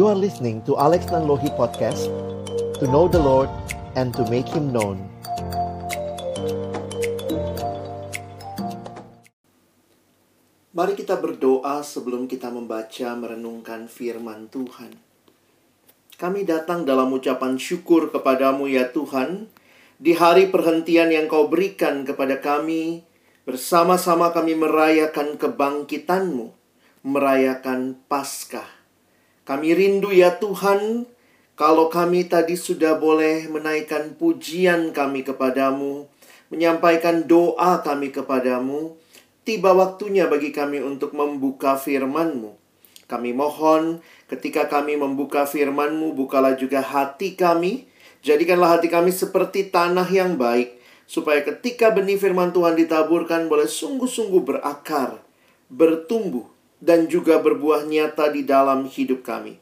[0.00, 2.08] You are listening to Alex Nanlohi Podcast
[2.80, 3.52] To know the Lord
[4.00, 4.96] and to make Him known.
[10.72, 14.96] Mari kita berdoa sebelum kita membaca merenungkan firman Tuhan.
[16.16, 19.52] Kami datang dalam ucapan syukur kepadamu ya Tuhan
[20.00, 23.04] Di hari perhentian yang kau berikan kepada kami
[23.44, 26.56] Bersama-sama kami merayakan kebangkitanmu
[27.04, 28.79] Merayakan Paskah
[29.50, 31.10] kami rindu ya Tuhan,
[31.58, 36.06] kalau kami tadi sudah boleh menaikkan pujian kami kepadamu,
[36.54, 38.94] menyampaikan doa kami kepadamu,
[39.42, 42.54] tiba waktunya bagi kami untuk membuka firman-Mu.
[43.10, 43.98] Kami mohon
[44.30, 47.90] ketika kami membuka firman-Mu, bukalah juga hati kami,
[48.22, 50.78] jadikanlah hati kami seperti tanah yang baik,
[51.10, 55.18] supaya ketika benih firman Tuhan ditaburkan boleh sungguh-sungguh berakar,
[55.66, 56.46] bertumbuh,
[56.80, 59.60] dan juga berbuah nyata di dalam hidup kami.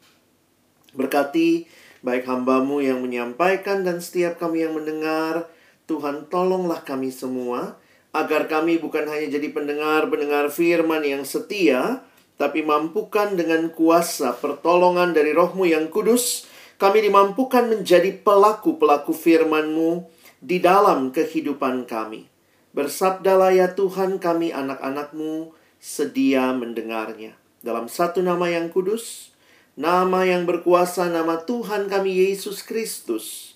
[0.94, 1.66] Berkati
[2.00, 5.50] baik hambamu yang menyampaikan dan setiap kami yang mendengar,
[5.90, 7.76] Tuhan tolonglah kami semua,
[8.14, 12.06] agar kami bukan hanya jadi pendengar-pendengar firman yang setia,
[12.38, 16.46] tapi mampukan dengan kuasa pertolongan dari rohmu yang kudus,
[16.78, 20.06] kami dimampukan menjadi pelaku-pelaku firman-Mu
[20.38, 22.30] di dalam kehidupan kami.
[22.70, 27.38] Bersabdalah ya Tuhan kami anak-anakmu, sedia mendengarnya.
[27.62, 29.34] Dalam satu nama yang kudus,
[29.78, 33.54] nama yang berkuasa, nama Tuhan kami Yesus Kristus,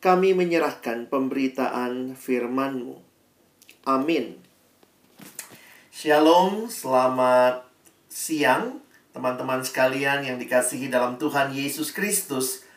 [0.00, 3.00] kami menyerahkan pemberitaan firman-Mu.
[3.88, 4.40] Amin.
[5.92, 7.64] Shalom, selamat
[8.12, 8.84] siang
[9.16, 12.68] teman-teman sekalian yang dikasihi dalam Tuhan Yesus Kristus.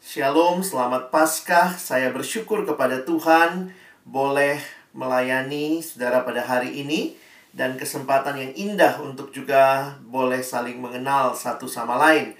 [0.00, 1.76] Shalom, selamat Paskah.
[1.76, 3.76] Saya bersyukur kepada Tuhan
[4.08, 4.56] boleh
[4.96, 7.14] melayani saudara pada hari ini
[7.52, 12.32] dan kesempatan yang indah untuk juga boleh saling mengenal satu sama lain.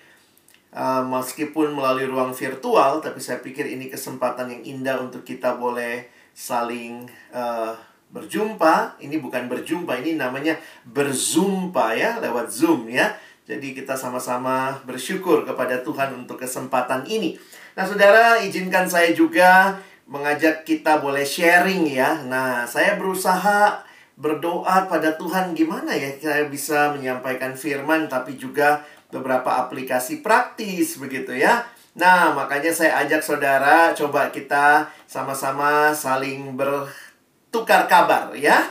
[0.73, 6.09] Uh, meskipun melalui ruang virtual, tapi saya pikir ini kesempatan yang indah untuk kita boleh
[6.33, 7.77] saling uh,
[8.09, 8.97] berjumpa.
[9.05, 10.57] Ini bukan berjumpa, ini namanya
[10.89, 13.13] berzumpa ya, lewat Zoom ya.
[13.45, 17.37] Jadi kita sama-sama bersyukur kepada Tuhan untuk kesempatan ini.
[17.77, 19.77] Nah, saudara, izinkan saya juga
[20.09, 22.25] mengajak kita boleh sharing ya.
[22.25, 29.61] Nah, saya berusaha berdoa pada Tuhan gimana ya saya bisa menyampaikan firman tapi juga beberapa
[29.65, 31.65] aplikasi praktis begitu ya.
[31.93, 38.65] Nah, makanya saya ajak saudara coba kita sama-sama saling bertukar kabar ya.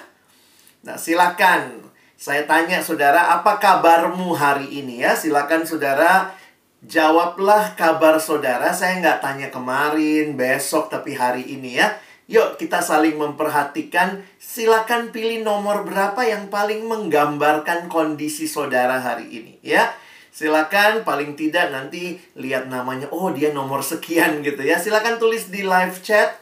[0.81, 1.85] Nah, silakan
[2.18, 5.13] saya tanya saudara apa kabarmu hari ini ya.
[5.13, 6.34] Silakan saudara
[6.81, 8.73] jawablah kabar saudara.
[8.73, 11.94] Saya nggak tanya kemarin, besok tapi hari ini ya.
[12.31, 14.24] Yuk kita saling memperhatikan.
[14.40, 19.92] Silakan pilih nomor berapa yang paling menggambarkan kondisi saudara hari ini ya.
[20.31, 23.12] Silakan paling tidak nanti lihat namanya.
[23.12, 24.80] Oh, dia nomor sekian gitu ya.
[24.80, 26.40] Silakan tulis di live chat.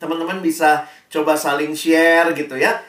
[0.00, 2.80] Teman-teman bisa coba saling share gitu ya.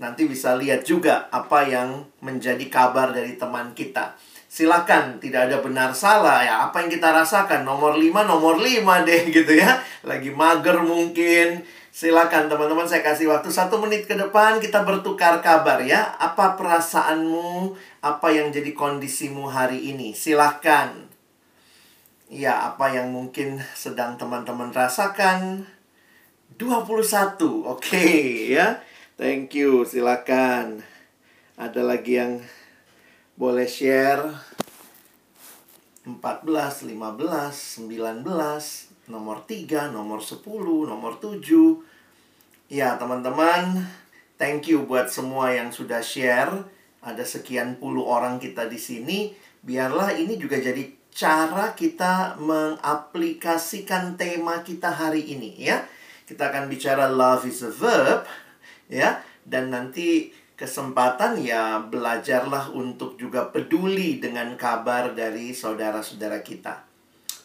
[0.00, 4.16] Nanti bisa lihat juga apa yang menjadi kabar dari teman kita.
[4.48, 6.64] Silakan, tidak ada benar salah ya.
[6.68, 7.68] Apa yang kita rasakan?
[7.68, 9.76] Nomor 5, nomor 5 deh gitu ya.
[10.08, 15.76] Lagi mager mungkin Silakan teman-teman saya kasih waktu satu menit ke depan kita bertukar kabar
[15.84, 16.16] ya.
[16.16, 17.76] Apa perasaanmu?
[18.00, 20.16] Apa yang jadi kondisimu hari ini?
[20.16, 21.12] Silakan.
[22.32, 25.68] Ya, apa yang mungkin sedang teman-teman rasakan?
[26.56, 26.96] 21.
[26.96, 27.36] Oke,
[27.76, 28.80] okay, ya.
[29.20, 29.84] Thank you.
[29.84, 30.80] Silakan.
[31.60, 32.40] Ada lagi yang
[33.36, 34.32] boleh share
[36.08, 40.44] 14, 15, 19, nomor 3, nomor 10,
[40.86, 41.48] nomor 7.
[42.70, 43.82] Ya, teman-teman,
[44.38, 46.52] thank you buat semua yang sudah share.
[47.02, 49.34] Ada sekian puluh orang kita di sini.
[49.62, 55.82] Biarlah ini juga jadi cara kita mengaplikasikan tema kita hari ini ya.
[56.24, 58.24] Kita akan bicara love is a verb
[58.88, 66.91] ya dan nanti kesempatan ya belajarlah untuk juga peduli dengan kabar dari saudara-saudara kita.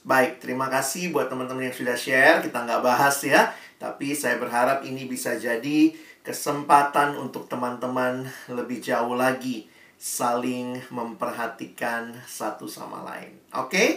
[0.08, 2.40] Baik, terima kasih buat teman-teman yang sudah share.
[2.40, 3.52] Kita nggak bahas ya.
[3.76, 5.92] Tapi saya berharap ini bisa jadi
[6.24, 9.68] kesempatan untuk teman-teman lebih jauh lagi
[10.00, 13.36] saling memperhatikan satu sama lain.
[13.52, 13.68] Oke?
[13.68, 13.90] Okay?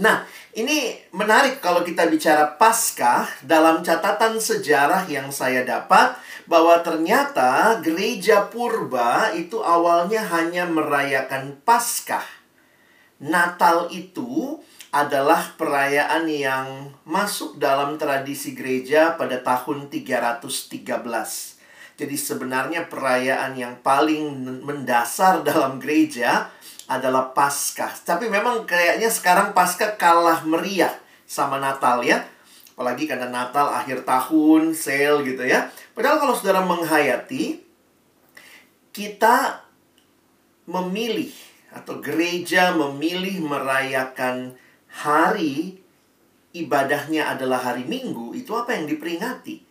[0.00, 0.24] Nah,
[0.56, 6.16] ini menarik kalau kita bicara Paskah dalam catatan sejarah yang saya dapat
[6.48, 12.24] bahwa ternyata gereja purba itu awalnya hanya merayakan Paskah.
[13.20, 14.56] Natal itu
[14.90, 20.42] adalah perayaan yang masuk dalam tradisi gereja pada tahun 313.
[21.94, 24.34] Jadi sebenarnya perayaan yang paling
[24.66, 26.50] mendasar dalam gereja
[26.90, 27.94] adalah Paskah.
[28.02, 30.90] Tapi memang kayaknya sekarang Paskah kalah meriah
[31.22, 32.26] sama Natal ya.
[32.74, 35.70] Apalagi karena Natal akhir tahun, sale gitu ya.
[35.94, 37.62] Padahal kalau saudara menghayati,
[38.90, 39.62] kita
[40.66, 41.30] memilih
[41.70, 44.58] atau gereja memilih merayakan
[44.90, 45.78] hari
[46.50, 49.70] ibadahnya adalah hari Minggu, itu apa yang diperingati?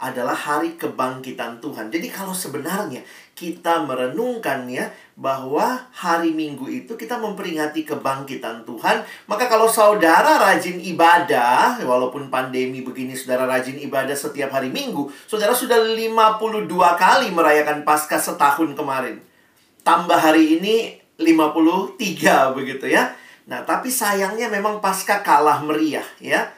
[0.00, 1.88] adalah hari kebangkitan Tuhan.
[1.88, 3.00] Jadi kalau sebenarnya
[3.36, 11.80] kita merenungkannya bahwa hari Minggu itu kita memperingati kebangkitan Tuhan, maka kalau saudara rajin ibadah,
[11.84, 18.20] walaupun pandemi begini saudara rajin ibadah setiap hari Minggu, saudara sudah 52 kali merayakan Paskah
[18.20, 19.20] setahun kemarin.
[19.80, 23.16] Tambah hari ini 53 begitu ya.
[23.46, 26.50] Nah, tapi sayangnya memang Paskah kalah meriah ya.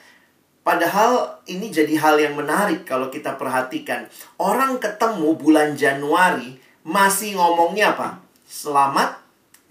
[0.65, 4.05] Padahal ini jadi hal yang menarik kalau kita perhatikan.
[4.37, 8.21] Orang ketemu bulan Januari masih ngomongnya apa?
[8.45, 9.21] Selamat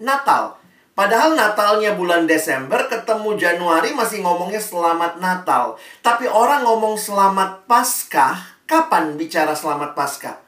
[0.02, 0.58] Natal.
[0.98, 5.78] Padahal Natalnya bulan Desember, ketemu Januari masih ngomongnya selamat Natal.
[6.02, 10.42] Tapi orang ngomong selamat Paskah, kapan bicara selamat Paskah?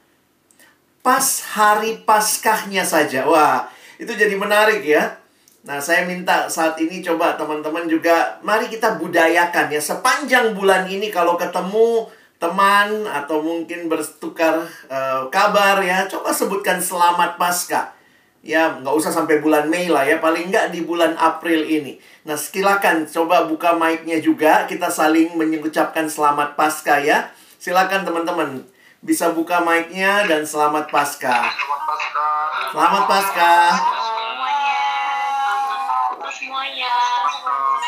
[1.07, 3.23] Pas hari Paskahnya saja.
[3.31, 3.71] Wah,
[4.03, 5.20] itu jadi menarik ya.
[5.61, 11.13] Nah, saya minta saat ini coba teman-teman juga mari kita budayakan ya sepanjang bulan ini
[11.13, 12.09] kalau ketemu
[12.41, 17.93] teman atau mungkin bertukar uh, kabar ya, coba sebutkan selamat Paskah.
[18.41, 22.01] Ya, nggak usah sampai bulan Mei lah ya, paling nggak di bulan April ini.
[22.25, 27.29] Nah, silakan coba buka mic-nya juga, kita saling mengucapkan selamat Paskah ya.
[27.61, 28.65] Silakan teman-teman
[29.05, 31.53] bisa buka mic-nya dan selamat Paskah.
[31.53, 32.73] Selamat Paskah.
[32.73, 34.10] Selamat Paskah.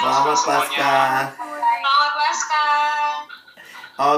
[0.03, 1.31] Selamat Paskah.
[1.39, 3.23] Selamat Paskah.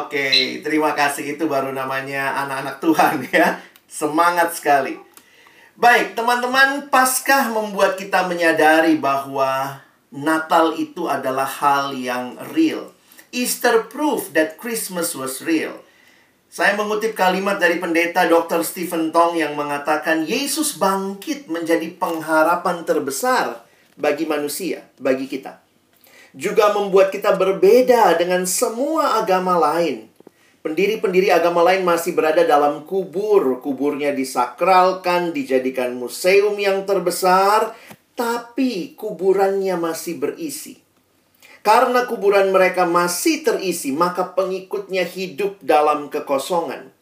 [0.01, 0.29] Oke,
[0.65, 3.61] terima kasih itu baru namanya anak-anak Tuhan ya.
[3.85, 4.97] Semangat sekali.
[5.77, 12.97] Baik, teman-teman, Paskah membuat kita menyadari bahwa Natal itu adalah hal yang real.
[13.29, 15.85] Easter proof that Christmas was real.
[16.49, 18.65] Saya mengutip kalimat dari pendeta Dr.
[18.65, 23.69] Stephen Tong yang mengatakan Yesus bangkit menjadi pengharapan terbesar
[24.01, 25.64] bagi manusia, bagi kita
[26.35, 30.11] juga membuat kita berbeda dengan semua agama lain.
[30.67, 33.63] Pendiri-pendiri agama lain masih berada dalam kubur.
[33.63, 37.79] Kuburnya disakralkan, dijadikan museum yang terbesar,
[38.19, 40.83] tapi kuburannya masih berisi.
[41.65, 46.93] Karena kuburan mereka masih terisi, maka pengikutnya hidup dalam kekosongan.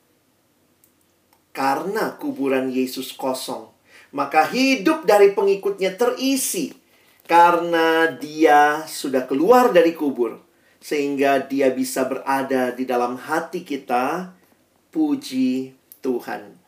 [1.51, 3.69] Karena kuburan Yesus kosong,
[4.15, 6.82] maka hidup dari pengikutnya terisi
[7.27, 10.43] karena dia sudah keluar dari kubur
[10.83, 14.35] sehingga dia bisa berada di dalam hati kita
[14.91, 15.73] puji
[16.03, 16.59] Tuhan.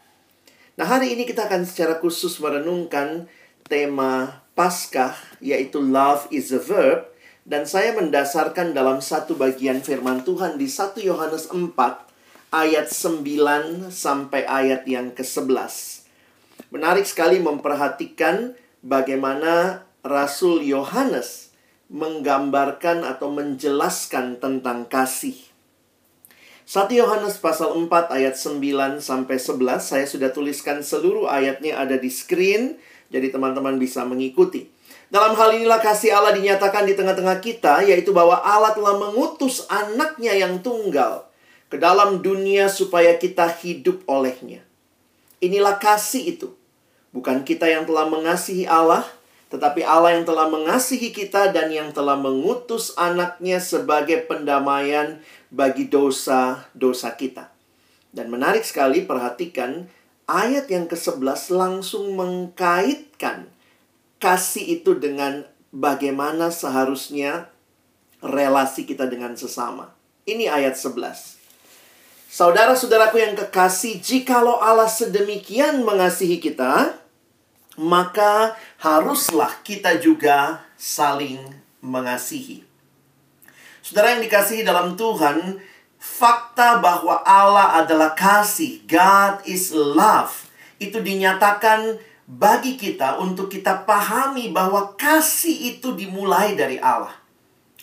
[0.75, 3.27] Nah, hari ini kita akan secara khusus merenungkan
[3.67, 7.11] tema Paskah yaitu love is a verb
[7.45, 11.77] dan saya mendasarkan dalam satu bagian firman Tuhan di 1 Yohanes 4
[12.55, 16.07] ayat 9 sampai ayat yang ke-11.
[16.73, 21.57] Menarik sekali memperhatikan bagaimana Rasul Yohanes
[21.89, 25.33] menggambarkan atau menjelaskan tentang kasih.
[26.69, 32.13] 1 Yohanes pasal 4 ayat 9 sampai 11 saya sudah tuliskan seluruh ayatnya ada di
[32.13, 32.77] screen
[33.09, 34.69] jadi teman-teman bisa mengikuti.
[35.09, 40.37] Dalam hal inilah kasih Allah dinyatakan di tengah-tengah kita yaitu bahwa Allah telah mengutus anaknya
[40.37, 41.33] yang tunggal
[41.73, 44.61] ke dalam dunia supaya kita hidup olehnya.
[45.41, 46.49] Inilah kasih itu.
[47.13, 49.07] Bukan kita yang telah mengasihi Allah,
[49.53, 55.21] tetapi Allah yang telah mengasihi kita dan yang telah mengutus anaknya sebagai pendamaian
[55.53, 57.53] bagi dosa-dosa kita.
[58.15, 59.91] Dan menarik sekali perhatikan
[60.31, 63.51] ayat yang ke-11 langsung mengkaitkan
[64.23, 67.51] kasih itu dengan bagaimana seharusnya
[68.25, 69.93] relasi kita dengan sesama.
[70.25, 71.37] Ini ayat 11.
[72.35, 76.99] Saudara-saudaraku yang kekasih, jikalau Allah sedemikian mengasihi kita,
[77.81, 81.41] maka haruslah kita juga saling
[81.83, 82.65] mengasihi.
[83.85, 85.61] Saudara yang dikasihi dalam Tuhan,
[86.01, 90.49] fakta bahwa Allah adalah kasih, God is love,
[90.81, 97.13] itu dinyatakan bagi kita untuk kita pahami bahwa kasih itu dimulai dari Allah.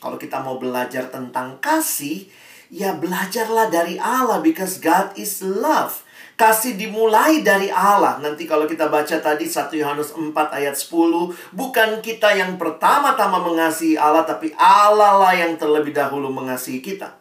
[0.02, 2.26] Kalau kita mau belajar tentang kasih,
[2.74, 6.02] ya belajarlah dari Allah because God is love.
[6.42, 8.18] Kasih dimulai dari Allah.
[8.18, 11.54] Nanti kalau kita baca tadi 1 Yohanes 4 ayat 10.
[11.54, 14.26] Bukan kita yang pertama-tama mengasihi Allah.
[14.26, 17.14] Tapi Allah lah yang terlebih dahulu mengasihi kita.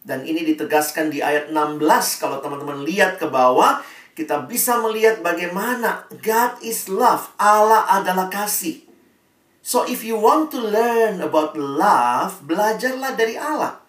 [0.00, 1.76] Dan ini ditegaskan di ayat 16.
[2.16, 3.84] Kalau teman-teman lihat ke bawah.
[4.14, 7.34] kita bisa melihat bagaimana God is love.
[7.34, 8.86] Allah adalah kasih.
[9.58, 13.82] So if you want to learn about love, belajarlah dari Allah.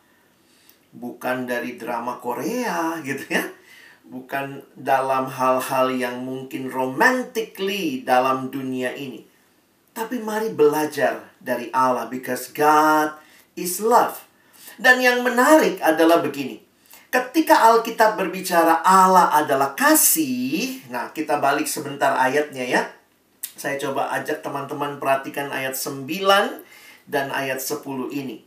[0.91, 3.46] Bukan dari drama Korea gitu ya.
[4.05, 9.25] Bukan dalam hal-hal yang mungkin romantically dalam dunia ini.
[9.95, 13.15] Tapi mari belajar dari Allah because God
[13.55, 14.27] is love.
[14.75, 16.59] Dan yang menarik adalah begini.
[17.07, 22.91] Ketika Alkitab berbicara Allah adalah kasih, nah kita balik sebentar ayatnya ya.
[23.55, 26.03] Saya coba ajak teman-teman perhatikan ayat 9
[27.07, 28.43] dan ayat 10 ini.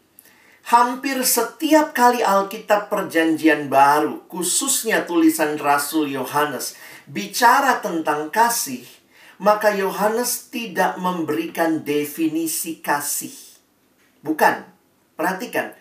[0.68, 6.76] Hampir setiap kali Alkitab Perjanjian Baru, khususnya tulisan Rasul Yohanes,
[7.08, 8.84] bicara tentang kasih,
[9.40, 13.32] maka Yohanes tidak memberikan definisi kasih.
[14.20, 14.68] Bukan.
[15.16, 15.72] Perhatikan,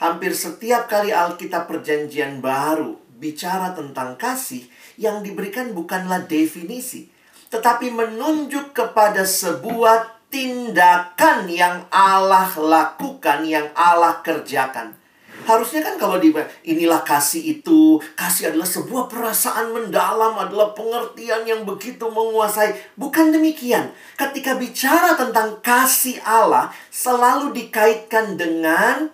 [0.00, 4.64] hampir setiap kali Alkitab Perjanjian Baru bicara tentang kasih,
[4.96, 7.12] yang diberikan bukanlah definisi,
[7.52, 14.94] tetapi menunjuk kepada sebuah tindakan yang Allah lakukan, yang Allah kerjakan.
[15.40, 16.30] Harusnya kan kalau di
[16.62, 22.76] inilah kasih itu, kasih adalah sebuah perasaan mendalam, adalah pengertian yang begitu menguasai.
[22.94, 23.90] Bukan demikian.
[24.14, 29.10] Ketika bicara tentang kasih Allah, selalu dikaitkan dengan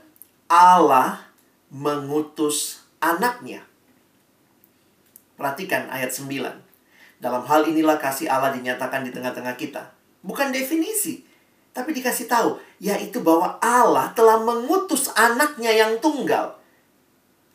[0.50, 1.24] Allah
[1.72, 3.64] mengutus anaknya.
[5.40, 6.28] Perhatikan ayat 9.
[7.16, 9.95] Dalam hal inilah kasih Allah dinyatakan di tengah-tengah kita.
[10.26, 11.22] Bukan definisi,
[11.70, 16.58] tapi dikasih tahu, yaitu bahwa Allah telah mengutus anaknya yang tunggal.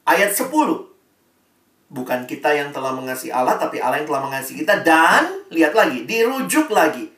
[0.08, 0.48] Ayat 10.
[1.92, 4.80] Bukan kita yang telah mengasihi Allah, tapi Allah yang telah mengasihi kita.
[4.88, 7.12] Dan, lihat lagi, dirujuk lagi.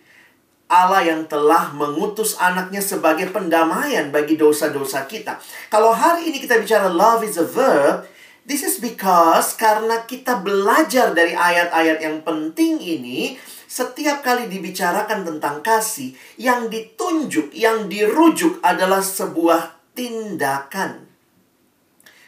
[0.73, 5.37] Allah yang telah mengutus anaknya sebagai pendamaian bagi dosa-dosa kita.
[5.69, 8.09] Kalau hari ini kita bicara love is a verb,
[8.49, 13.37] this is because karena kita belajar dari ayat-ayat yang penting ini,
[13.73, 21.09] setiap kali dibicarakan tentang kasih, yang ditunjuk, yang dirujuk adalah sebuah tindakan.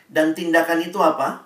[0.10, 1.46] Dan tindakan itu apa?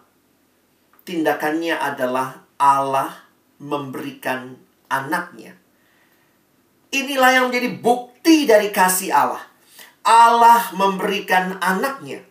[1.03, 3.27] Tindakannya adalah Allah
[3.59, 4.55] memberikan
[4.87, 5.59] anaknya.
[6.95, 9.43] Inilah yang menjadi bukti dari kasih Allah.
[10.07, 12.23] Allah memberikan anaknya.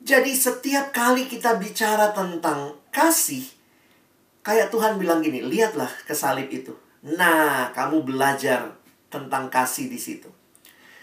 [0.00, 3.44] Jadi setiap kali kita bicara tentang kasih,
[4.42, 6.74] Kayak Tuhan bilang gini, lihatlah ke salib itu.
[7.02, 8.74] Nah, kamu belajar
[9.06, 10.26] tentang kasih di situ.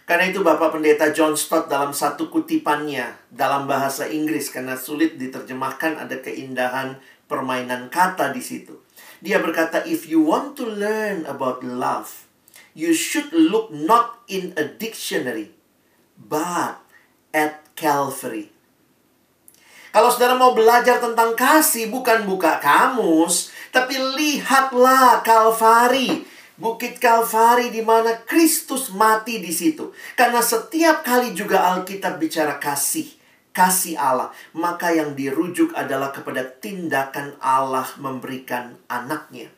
[0.04, 6.02] Karena itu Bapak Pendeta John Stott dalam satu kutipannya dalam bahasa Inggris karena sulit diterjemahkan
[6.02, 6.98] ada keindahan
[7.30, 8.82] permainan kata di situ.
[9.22, 12.26] Dia berkata, if you want to learn about love,
[12.74, 15.54] you should look not in a dictionary,
[16.18, 16.82] but
[17.30, 18.50] at Calvary.
[19.90, 26.30] Kalau saudara mau belajar tentang kasih, bukan buka kamus, tapi lihatlah Kalvari.
[26.60, 29.90] Bukit Kalvari di mana Kristus mati di situ.
[30.14, 33.10] Karena setiap kali juga Alkitab bicara kasih,
[33.50, 39.50] kasih Allah, maka yang dirujuk adalah kepada tindakan Allah memberikan anaknya.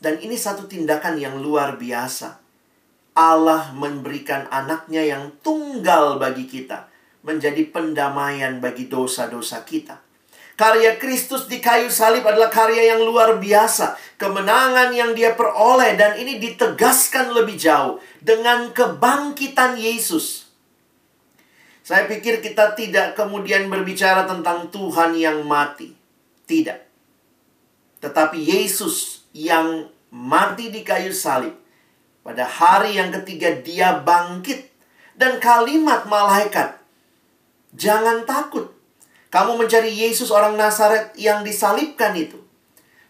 [0.00, 2.40] Dan ini satu tindakan yang luar biasa.
[3.14, 6.93] Allah memberikan anaknya yang tunggal bagi kita
[7.24, 10.04] menjadi pendamaian bagi dosa-dosa kita.
[10.54, 13.98] Karya Kristus di kayu salib adalah karya yang luar biasa.
[14.14, 20.46] Kemenangan yang dia peroleh dan ini ditegaskan lebih jauh dengan kebangkitan Yesus.
[21.82, 25.90] Saya pikir kita tidak kemudian berbicara tentang Tuhan yang mati.
[26.46, 26.78] Tidak.
[27.98, 31.58] Tetapi Yesus yang mati di kayu salib.
[32.22, 34.70] Pada hari yang ketiga dia bangkit.
[35.18, 36.83] Dan kalimat malaikat
[37.74, 38.70] Jangan takut.
[39.34, 42.38] Kamu mencari Yesus orang Nazaret yang disalibkan itu.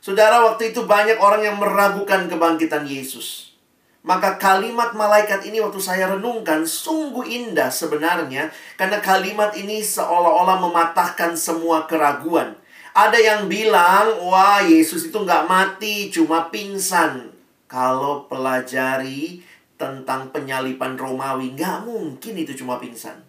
[0.01, 3.57] Saudara, waktu itu banyak orang yang meragukan kebangkitan Yesus.
[4.05, 8.53] Maka kalimat malaikat ini waktu saya renungkan sungguh indah sebenarnya.
[8.77, 12.53] Karena kalimat ini seolah-olah mematahkan semua keraguan.
[12.93, 17.33] Ada yang bilang, wah Yesus itu nggak mati, cuma pingsan.
[17.65, 19.41] Kalau pelajari
[19.81, 23.24] tentang penyalipan Romawi, nggak mungkin itu cuma pingsan.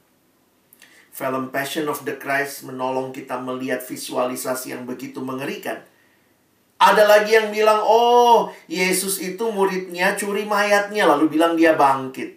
[1.16, 5.80] Film Passion of the Christ menolong kita melihat visualisasi yang begitu mengerikan.
[6.76, 12.36] Ada lagi yang bilang, oh Yesus itu muridnya curi mayatnya lalu bilang dia bangkit.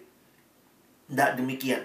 [1.11, 1.83] Tidak demikian.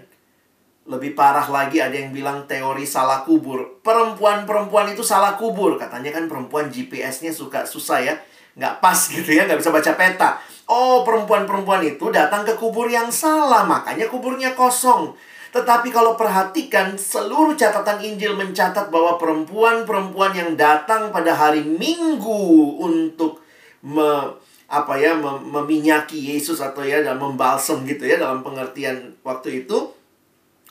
[0.86, 3.82] Lebih parah lagi ada yang bilang teori salah kubur.
[3.82, 5.74] Perempuan-perempuan itu salah kubur.
[5.74, 8.14] Katanya kan perempuan GPS-nya suka susah ya.
[8.54, 10.38] Nggak pas gitu ya, nggak bisa baca peta.
[10.70, 15.33] Oh, perempuan-perempuan itu datang ke kubur yang salah, makanya kuburnya kosong.
[15.54, 23.38] Tetapi kalau perhatikan, seluruh catatan Injil mencatat bahwa perempuan-perempuan yang datang pada hari Minggu untuk
[23.86, 24.34] me,
[24.66, 29.94] apa ya mem meminyaki Yesus atau ya dan membalsem gitu ya dalam pengertian waktu itu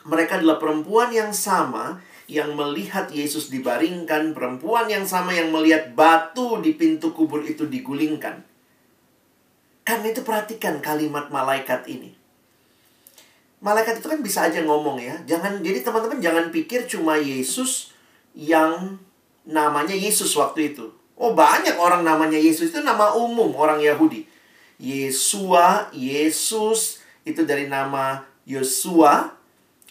[0.04, 6.60] mereka adalah perempuan yang sama yang melihat Yesus dibaringkan, perempuan yang sama yang melihat batu
[6.60, 8.44] di pintu kubur itu digulingkan.
[9.88, 12.23] Karena itu perhatikan kalimat malaikat ini
[13.64, 15.16] malaikat itu kan bisa aja ngomong ya.
[15.24, 17.96] Jangan jadi teman-teman jangan pikir cuma Yesus
[18.36, 19.00] yang
[19.48, 20.92] namanya Yesus waktu itu.
[21.16, 24.28] Oh, banyak orang namanya Yesus itu nama umum orang Yahudi.
[24.84, 29.32] Yesua, Yesus itu dari nama Yosua,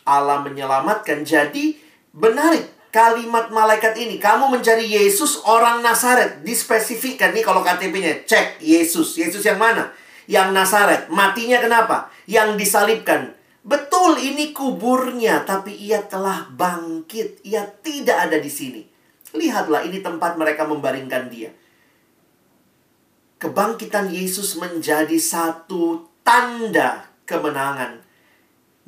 [0.05, 1.25] Allah menyelamatkan.
[1.25, 1.81] Jadi
[2.13, 2.53] benar
[2.93, 9.17] kalimat malaikat ini, kamu mencari Yesus orang Nazaret, dispesifikkan nih kalau KTP-nya, cek Yesus.
[9.17, 9.89] Yesus yang mana?
[10.29, 11.09] Yang Nazaret.
[11.09, 12.13] Matinya kenapa?
[12.29, 13.33] Yang disalibkan
[14.03, 17.39] Betul ini kuburnya, tapi ia telah bangkit.
[17.47, 18.83] Ia tidak ada di sini.
[19.31, 21.55] Lihatlah ini tempat mereka membaringkan dia.
[23.39, 28.03] Kebangkitan Yesus menjadi satu tanda kemenangan.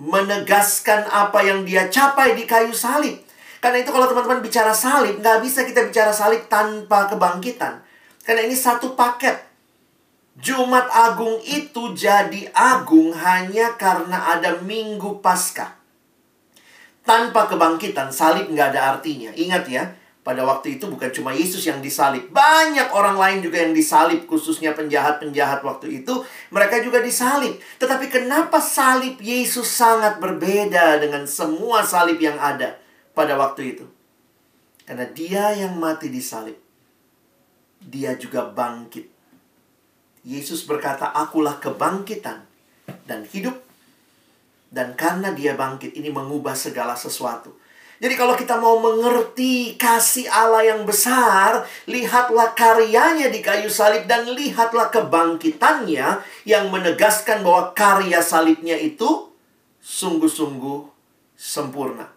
[0.02, 3.14] Menegaskan apa yang dia capai di kayu salib.
[3.62, 7.86] Karena itu kalau teman-teman bicara salib, nggak bisa kita bicara salib tanpa kebangkitan.
[8.26, 9.53] Karena ini satu paket.
[10.34, 15.78] Jumat Agung itu jadi agung hanya karena ada Minggu Paskah.
[17.06, 19.30] Tanpa kebangkitan, salib nggak ada artinya.
[19.30, 19.94] Ingat ya,
[20.26, 22.34] pada waktu itu bukan cuma Yesus yang disalib.
[22.34, 26.26] Banyak orang lain juga yang disalib, khususnya penjahat-penjahat waktu itu.
[26.50, 27.54] Mereka juga disalib.
[27.78, 32.74] Tetapi kenapa salib Yesus sangat berbeda dengan semua salib yang ada
[33.14, 33.86] pada waktu itu?
[34.82, 36.58] Karena dia yang mati disalib.
[37.78, 39.13] Dia juga bangkit
[40.24, 42.42] Yesus berkata, "Akulah kebangkitan
[43.04, 43.60] dan hidup."
[44.74, 47.54] Dan karena dia bangkit, ini mengubah segala sesuatu.
[48.02, 54.26] Jadi kalau kita mau mengerti kasih Allah yang besar, lihatlah karyanya di kayu salib dan
[54.26, 59.30] lihatlah kebangkitannya yang menegaskan bahwa karya salibnya itu
[59.78, 60.90] sungguh-sungguh
[61.38, 62.10] sempurna.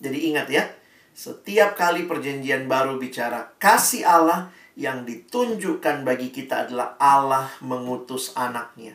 [0.00, 0.64] Jadi ingat ya,
[1.12, 8.92] setiap kali perjanjian baru bicara kasih Allah, yang ditunjukkan bagi kita adalah Allah mengutus anaknya.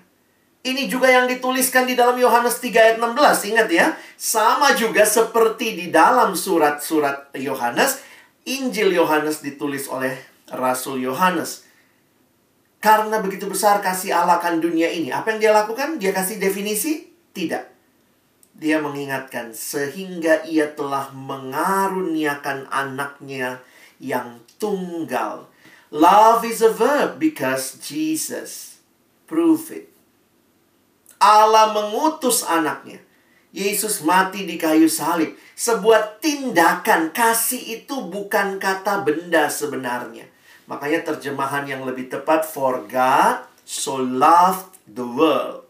[0.61, 3.49] Ini juga yang dituliskan di dalam Yohanes 3 ayat 16.
[3.49, 7.97] Ingat ya, sama juga seperti di dalam surat-surat Yohanes,
[8.45, 10.13] Injil Yohanes ditulis oleh
[10.53, 11.65] Rasul Yohanes.
[12.77, 15.97] Karena begitu besar kasih Allah akan dunia ini, apa yang dia lakukan?
[15.97, 17.09] Dia kasih definisi?
[17.33, 17.65] Tidak.
[18.53, 23.65] Dia mengingatkan sehingga ia telah mengaruniakan anaknya
[23.97, 25.50] yang tunggal
[25.91, 28.79] Love is a verb because Jesus
[29.27, 29.91] prove it.
[31.19, 33.03] Allah mengutus anaknya.
[33.51, 35.35] Yesus mati di kayu salib.
[35.51, 40.31] Sebuah tindakan kasih itu bukan kata benda sebenarnya.
[40.71, 45.67] Makanya terjemahan yang lebih tepat for God so loved the world.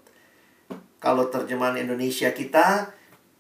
[1.02, 2.94] Kalau terjemahan Indonesia kita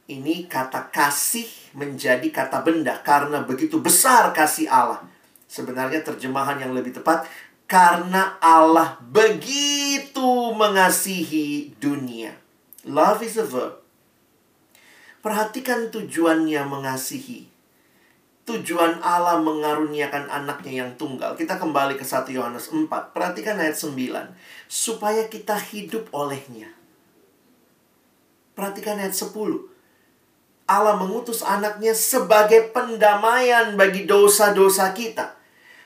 [0.09, 1.45] ini kata kasih
[1.77, 5.10] menjadi kata benda karena begitu besar kasih Allah.
[5.51, 7.27] Sebenarnya terjemahan yang lebih tepat
[7.67, 12.31] karena Allah begitu mengasihi dunia.
[12.87, 13.83] Love is a verb.
[15.19, 17.51] Perhatikan tujuannya mengasihi.
[18.47, 21.35] Tujuan Allah mengaruniakan anaknya yang tunggal.
[21.35, 22.87] Kita kembali ke 1 Yohanes 4.
[23.11, 24.31] Perhatikan ayat 9.
[24.71, 26.71] Supaya kita hidup olehnya.
[28.55, 29.67] Perhatikan ayat 10.
[30.71, 35.40] Allah mengutus anaknya sebagai pendamaian bagi dosa-dosa kita.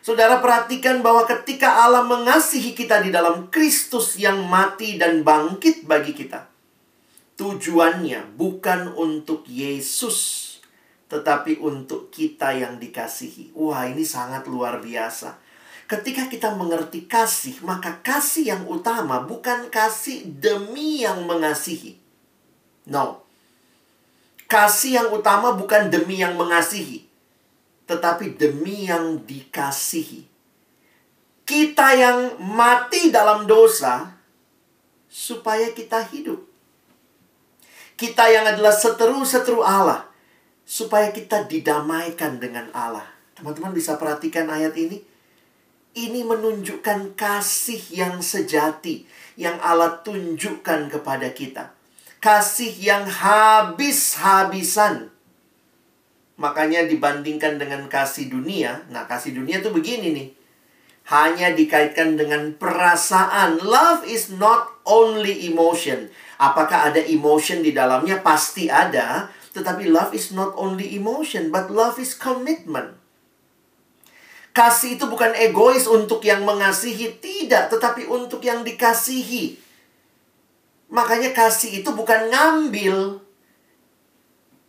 [0.06, 6.14] Saudara perhatikan bahwa ketika Allah mengasihi kita di dalam Kristus yang mati dan bangkit bagi
[6.14, 6.46] kita,
[7.42, 10.46] tujuannya bukan untuk Yesus,
[11.10, 13.58] tetapi untuk kita yang dikasihi.
[13.58, 15.42] Wah, ini sangat luar biasa.
[15.90, 21.98] Ketika kita mengerti kasih, maka kasih yang utama bukan kasih demi yang mengasihi.
[22.86, 23.26] No.
[24.46, 27.05] Kasih yang utama bukan demi yang mengasihi,
[27.86, 30.26] tetapi demi yang dikasihi.
[31.46, 34.10] Kita yang mati dalam dosa,
[35.06, 36.42] supaya kita hidup.
[37.96, 40.04] Kita yang adalah seteru-seteru Allah,
[40.68, 43.08] supaya kita didamaikan dengan Allah.
[43.38, 45.00] Teman-teman bisa perhatikan ayat ini.
[45.96, 49.08] Ini menunjukkan kasih yang sejati
[49.40, 51.72] yang Allah tunjukkan kepada kita.
[52.20, 55.15] Kasih yang habis-habisan
[56.36, 60.30] Makanya dibandingkan dengan kasih dunia, nah kasih dunia tuh begini nih.
[61.06, 63.62] hanya dikaitkan dengan perasaan.
[63.62, 66.10] Love is not only emotion.
[66.42, 68.26] Apakah ada emotion di dalamnya?
[68.26, 69.30] Pasti ada.
[69.54, 72.98] Tetapi love is not only emotion, but love is commitment.
[74.56, 79.60] Kasih itu bukan egois untuk yang mengasihi, tidak, tetapi untuk yang dikasihi.
[80.90, 83.20] Makanya kasih itu bukan ngambil.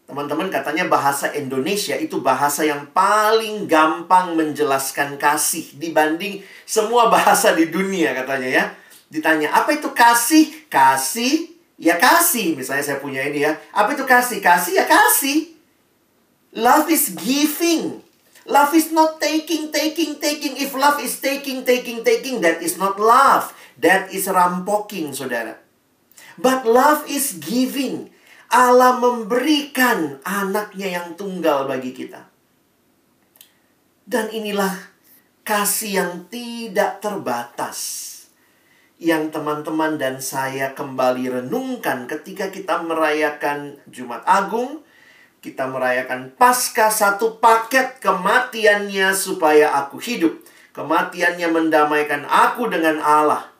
[0.07, 7.67] Teman-teman katanya bahasa Indonesia itu bahasa yang paling gampang menjelaskan kasih dibanding semua bahasa di
[7.67, 8.65] dunia katanya ya.
[9.11, 10.71] Ditanya, apa itu kasih?
[10.71, 12.55] Kasih ya kasih.
[12.55, 13.59] Misalnya saya punya ini ya.
[13.75, 14.39] Apa itu kasih?
[14.39, 15.59] Kasih ya kasih.
[16.55, 18.07] Love is giving.
[18.47, 20.55] Love is not taking, taking, taking.
[20.55, 23.51] If love is taking, taking, taking, that is not love.
[23.83, 25.59] That is rampoking, saudara.
[26.39, 28.15] But love is giving.
[28.53, 32.27] Allah memberikan anaknya yang tunggal bagi kita.
[34.07, 34.71] Dan inilah
[35.43, 38.07] kasih yang tidak terbatas
[38.97, 44.81] yang teman-teman dan saya kembali renungkan ketika kita merayakan Jumat Agung,
[45.45, 50.41] kita merayakan Paskah satu paket kematiannya supaya aku hidup.
[50.73, 53.56] Kematiannya mendamaikan aku dengan Allah.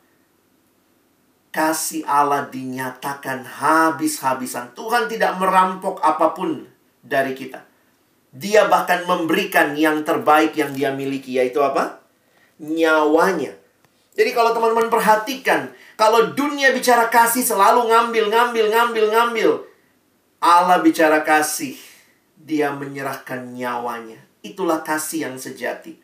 [1.57, 4.77] Kasih Allah dinyatakan habis-habisan.
[4.77, 6.69] Tuhan tidak merampok apa pun
[7.01, 7.65] dari kita.
[8.29, 12.05] Dia bahkan memberikan yang terbaik yang dia miliki, yaitu apa?
[12.61, 13.57] Nyawanya
[14.17, 15.69] jadi kalau teman-teman perhatikan,
[16.01, 19.51] kalau dunia bicara kasih selalu ngambil, ngambil, ngambil, ngambil.
[20.41, 21.77] Allah bicara kasih,
[22.41, 24.17] dia menyerahkan nyawanya.
[24.41, 26.01] Itulah kasih yang sejati.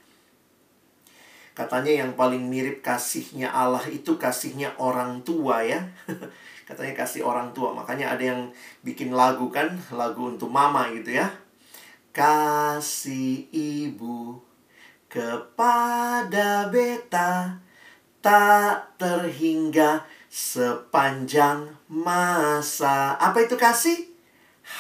[1.53, 5.85] Katanya yang paling mirip kasihnya Allah itu kasihnya orang tua ya.
[6.69, 7.77] Katanya kasih orang tua.
[7.77, 8.49] Makanya ada yang
[8.81, 11.29] bikin lagu kan, lagu untuk mama gitu ya.
[12.17, 14.41] Kasih ibu
[15.13, 17.61] kepada beta
[18.25, 23.21] tak terhingga sepanjang masa.
[23.21, 24.09] Apa itu kasih?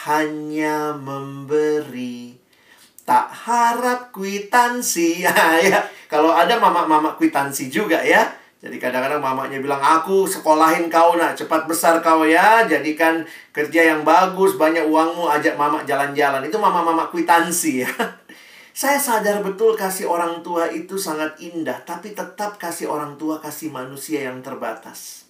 [0.08, 2.41] Hanya memberi.
[3.12, 5.20] Tak harap kwitansi.
[5.68, 8.24] ya, kalau ada mama-mama kwitansi juga ya.
[8.64, 12.64] Jadi kadang-kadang mamanya bilang, aku sekolahin kau nak, cepat besar kau ya.
[12.64, 13.20] Jadikan
[13.52, 16.40] kerja yang bagus, banyak uangmu, ajak mama jalan-jalan.
[16.48, 17.90] Itu mama-mama kwitansi ya.
[18.80, 23.68] Saya sadar betul kasih orang tua itu sangat indah, tapi tetap kasih orang tua kasih
[23.68, 25.28] manusia yang terbatas.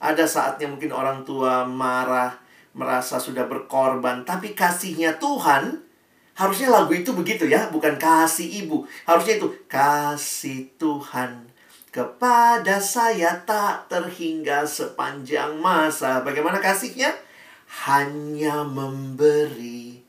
[0.00, 2.40] Ada saatnya mungkin orang tua marah,
[2.72, 5.89] merasa sudah berkorban, tapi kasihnya Tuhan
[6.40, 8.88] harusnya lagu itu begitu ya, bukan kasih ibu.
[9.04, 11.52] Harusnya itu kasih Tuhan
[11.92, 16.24] kepada saya tak terhingga sepanjang masa.
[16.24, 17.12] Bagaimana kasihnya?
[17.84, 20.00] Hanya memberi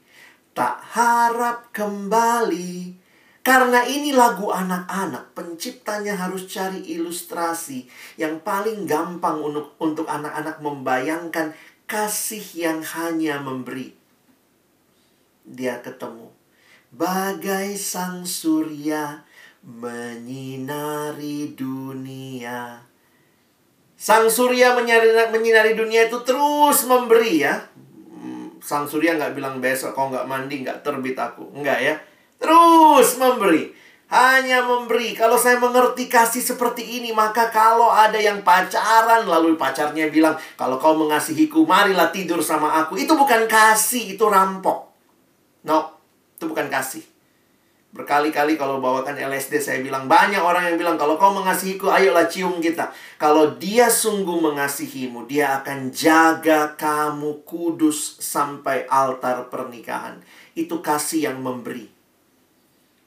[0.52, 3.02] tak harap kembali.
[3.42, 7.90] Karena ini lagu anak-anak, penciptanya harus cari ilustrasi
[8.22, 11.58] yang paling gampang untuk untuk anak-anak membayangkan
[11.90, 14.01] kasih yang hanya memberi.
[15.52, 16.32] Dia ketemu.
[16.96, 19.28] Bagai sang surya
[19.68, 22.80] menyinari dunia.
[24.00, 27.60] Sang surya menyinari, dunia itu terus memberi ya.
[28.64, 31.52] Sang surya nggak bilang besok kau nggak mandi nggak terbit aku.
[31.52, 31.96] Nggak ya.
[32.40, 33.76] Terus memberi.
[34.12, 35.16] Hanya memberi.
[35.16, 40.80] Kalau saya mengerti kasih seperti ini maka kalau ada yang pacaran lalu pacarnya bilang kalau
[40.80, 42.96] kau mengasihiku marilah tidur sama aku.
[43.00, 44.91] Itu bukan kasih itu rampok
[45.68, 45.94] no
[46.38, 47.06] itu bukan kasih
[47.92, 52.64] Berkali-kali kalau bawakan LSD saya bilang banyak orang yang bilang kalau kau mengasihiku ayolah cium
[52.64, 52.88] kita.
[53.20, 60.24] Kalau dia sungguh mengasihimu, dia akan jaga kamu kudus sampai altar pernikahan.
[60.56, 61.92] Itu kasih yang memberi.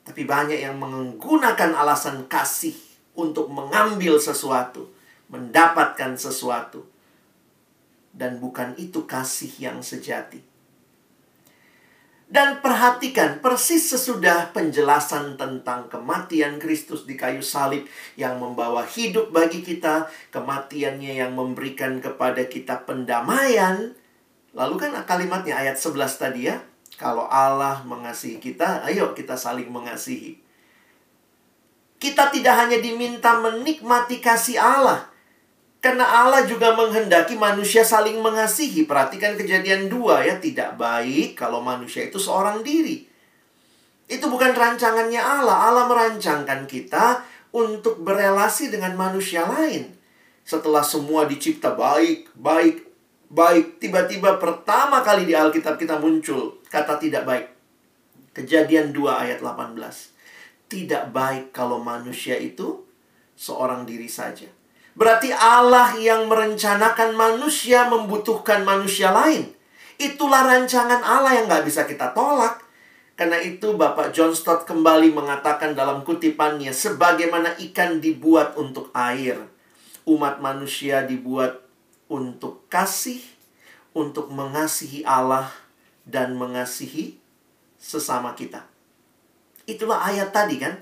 [0.04, 2.76] Tapi banyak yang menggunakan alasan kasih
[3.16, 4.92] untuk mengambil sesuatu,
[5.32, 6.84] mendapatkan sesuatu.
[8.12, 10.53] Dan bukan itu kasih yang sejati.
[12.34, 17.86] Dan perhatikan persis sesudah penjelasan tentang kematian Kristus di kayu salib
[18.18, 23.94] yang membawa hidup bagi kita, kematiannya yang memberikan kepada kita pendamaian.
[24.50, 26.58] Lalu kan kalimatnya ayat 11 tadi ya,
[26.98, 30.34] kalau Allah mengasihi kita, ayo kita saling mengasihi.
[32.02, 35.06] Kita tidak hanya diminta menikmati kasih Allah,
[35.84, 38.88] karena Allah juga menghendaki manusia saling mengasihi.
[38.88, 40.40] Perhatikan kejadian dua ya.
[40.40, 43.04] Tidak baik kalau manusia itu seorang diri.
[44.08, 45.68] Itu bukan rancangannya Allah.
[45.68, 47.20] Allah merancangkan kita
[47.52, 49.92] untuk berelasi dengan manusia lain.
[50.48, 52.88] Setelah semua dicipta baik, baik,
[53.28, 53.76] baik.
[53.76, 57.46] Tiba-tiba pertama kali di Alkitab kita muncul kata tidak baik.
[58.32, 60.16] Kejadian 2 ayat 18.
[60.64, 62.82] tidak baik kalau manusia itu
[63.36, 64.48] seorang diri saja.
[64.94, 69.50] Berarti Allah yang merencanakan manusia membutuhkan manusia lain.
[69.98, 72.62] Itulah rancangan Allah yang nggak bisa kita tolak.
[73.14, 79.38] Karena itu Bapak John Stott kembali mengatakan dalam kutipannya, sebagaimana ikan dibuat untuk air,
[80.02, 81.62] umat manusia dibuat
[82.10, 83.22] untuk kasih,
[83.94, 85.46] untuk mengasihi Allah,
[86.02, 87.14] dan mengasihi
[87.78, 88.66] sesama kita.
[89.64, 90.74] Itulah ayat tadi kan.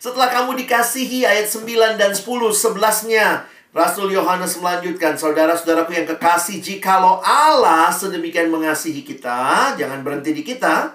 [0.00, 3.44] Setelah kamu dikasihi ayat 9 dan 10, 11-nya
[3.74, 10.94] Rasul Yohanes melanjutkan, saudara-saudaraku yang kekasih, jikalau Allah sedemikian mengasihi kita, jangan berhenti di kita,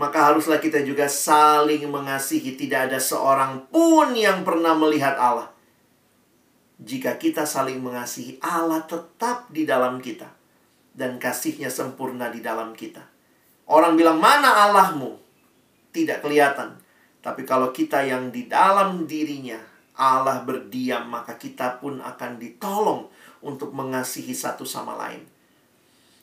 [0.00, 2.56] maka haruslah kita juga saling mengasihi.
[2.56, 5.52] Tidak ada seorang pun yang pernah melihat Allah.
[6.80, 10.32] Jika kita saling mengasihi, Allah tetap di dalam kita.
[10.96, 13.04] Dan kasihnya sempurna di dalam kita.
[13.68, 15.20] Orang bilang, mana Allahmu?
[15.92, 16.80] Tidak kelihatan.
[17.20, 23.08] Tapi kalau kita yang di dalam dirinya, Allah berdiam, maka kita pun akan ditolong
[23.40, 25.24] untuk mengasihi satu sama lain.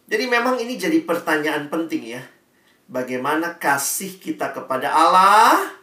[0.07, 2.21] Jadi memang ini jadi pertanyaan penting ya
[2.93, 5.81] bagaimana kasih kita kepada Allah.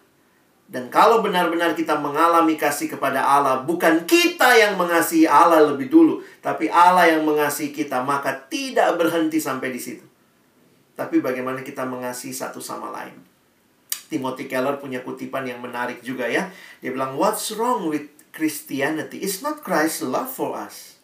[0.71, 6.23] Dan kalau benar-benar kita mengalami kasih kepada Allah, bukan kita yang mengasihi Allah lebih dulu,
[6.39, 10.07] tapi Allah yang mengasihi kita, maka tidak berhenti sampai di situ.
[10.95, 13.30] Tapi bagaimana kita mengasihi satu sama lain.
[14.11, 16.51] Timothy Keller punya kutipan yang menarik juga ya.
[16.83, 19.23] Dia bilang, "What's wrong with Christianity?
[19.23, 20.99] It's not Christ's love for us.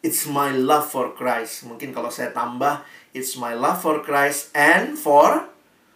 [0.00, 2.82] It's my love for Christ." Mungkin kalau saya tambah,
[3.16, 5.48] It's my love for Christ and for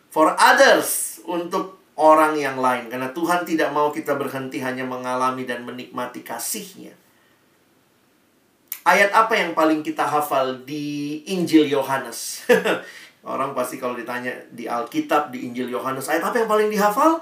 [0.08, 5.68] for others untuk orang yang lain karena Tuhan tidak mau kita berhenti hanya mengalami dan
[5.68, 6.96] menikmati kasihnya.
[8.88, 12.40] Ayat apa yang paling kita hafal di Injil Yohanes?
[13.20, 17.20] Orang pasti kalau ditanya di Alkitab, di Injil Yohanes, ayat apa yang paling dihafal?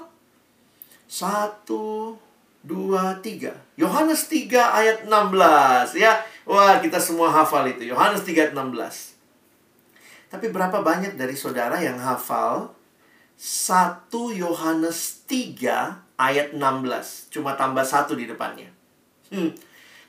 [1.09, 2.15] Satu,
[2.63, 3.55] dua, tiga.
[3.79, 6.19] Yohanes 3 ayat 16 ya.
[6.43, 7.87] Wah, kita semua hafal itu.
[7.87, 9.15] Yohanes 3 ayat 16.
[10.29, 12.75] Tapi berapa banyak dari saudara yang hafal
[13.39, 17.31] 1 Yohanes 3 ayat 16.
[17.31, 18.67] Cuma tambah satu di depannya.
[19.31, 19.55] Hmm.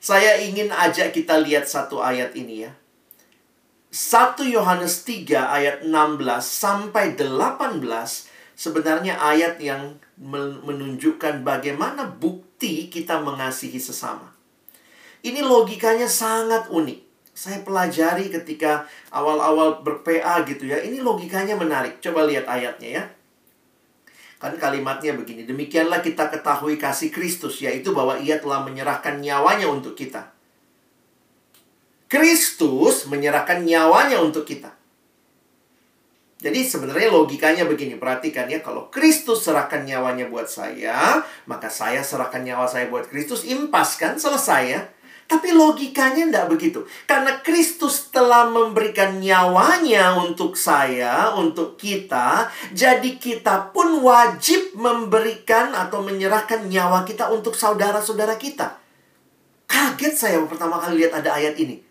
[0.01, 2.73] Saya ingin ajak kita lihat satu ayat ini ya.
[3.91, 5.91] 1 Yohanes 3 ayat 16
[6.47, 7.83] sampai 18
[8.55, 9.99] sebenarnya ayat yang
[10.63, 14.31] menunjukkan bagaimana bukti kita mengasihi sesama.
[15.21, 20.83] Ini logikanya sangat unik saya pelajari ketika awal-awal ber-PA gitu ya.
[20.83, 21.97] Ini logikanya menarik.
[22.05, 23.05] Coba lihat ayatnya ya.
[24.37, 25.49] Kan kalimatnya begini.
[25.49, 30.33] Demikianlah kita ketahui kasih Kristus, yaitu bahwa ia telah menyerahkan nyawanya untuk kita.
[32.11, 34.75] Kristus menyerahkan nyawanya untuk kita.
[36.41, 42.43] Jadi sebenarnya logikanya begini, perhatikan ya, kalau Kristus serahkan nyawanya buat saya, maka saya serahkan
[42.43, 44.81] nyawa saya buat Kristus, impas kan, selesai ya.
[45.31, 46.83] Tapi logikanya tidak begitu.
[47.07, 52.51] Karena Kristus telah memberikan nyawanya untuk saya, untuk kita.
[52.75, 58.75] Jadi kita pun wajib memberikan atau menyerahkan nyawa kita untuk saudara-saudara kita.
[59.71, 61.90] Kaget saya pertama kali lihat ada ayat ini.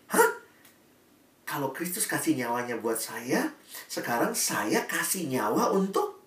[1.50, 3.50] Kalau Kristus kasih nyawanya buat saya,
[3.90, 6.22] sekarang saya kasih nyawa untuk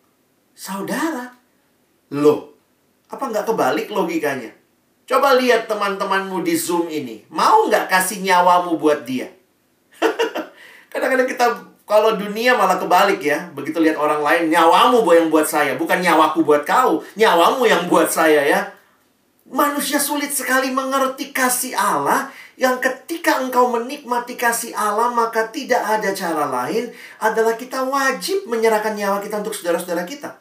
[0.51, 1.31] saudara.
[2.11, 2.51] Loh,
[3.07, 4.51] apa nggak kebalik logikanya?
[5.07, 7.23] Coba lihat teman-temanmu di Zoom ini.
[7.31, 9.31] Mau nggak kasih nyawamu buat dia?
[10.91, 11.45] Kadang-kadang kita
[11.87, 13.47] kalau dunia malah kebalik ya.
[13.55, 15.79] Begitu lihat orang lain, nyawamu yang buat saya.
[15.79, 16.99] Bukan nyawaku buat kau.
[17.15, 18.75] Nyawamu yang buat saya ya.
[19.47, 26.13] Manusia sulit sekali mengerti kasih Allah yang ketika engkau menikmati kasih Allah maka tidak ada
[26.13, 30.37] cara lain adalah kita wajib menyerahkan nyawa kita untuk saudara-saudara kita.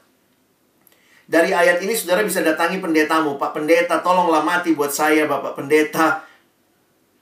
[1.25, 3.41] Dari ayat ini saudara bisa datangi pendetamu.
[3.41, 6.21] Pak pendeta tolonglah mati buat saya Bapak pendeta.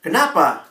[0.03, 0.67] Kenapa?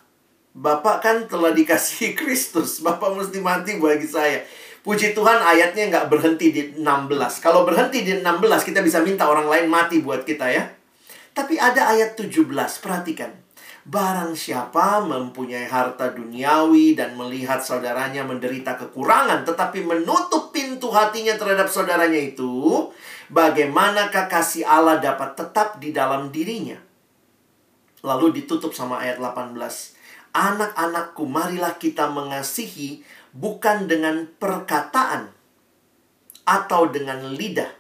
[0.53, 2.85] Bapak kan telah dikasihi Kristus.
[2.85, 4.45] Bapak mesti mati bagi saya.
[4.85, 6.85] Puji Tuhan ayatnya nggak berhenti di 16.
[7.41, 10.69] Kalau berhenti di 16 kita bisa minta orang lain mati buat kita ya.
[11.33, 12.45] Tapi ada ayat 17.
[12.85, 13.40] Perhatikan.
[13.91, 21.67] Barang siapa mempunyai harta duniawi dan melihat saudaranya menderita kekurangan tetapi menutup pintu hatinya terhadap
[21.67, 22.87] saudaranya itu,
[23.35, 26.79] bagaimanakah kasih Allah dapat tetap di dalam dirinya?
[28.07, 29.59] Lalu ditutup sama ayat 18.
[30.39, 33.03] Anak-anakku, marilah kita mengasihi
[33.35, 35.35] bukan dengan perkataan
[36.47, 37.75] atau dengan lidah,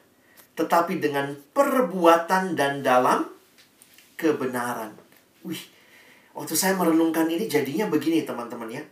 [0.59, 3.31] tetapi dengan perbuatan dan dalam
[4.19, 4.99] kebenaran.
[5.47, 5.80] Wih,
[6.41, 8.83] waktu saya merenungkan ini jadinya begini teman-teman ya.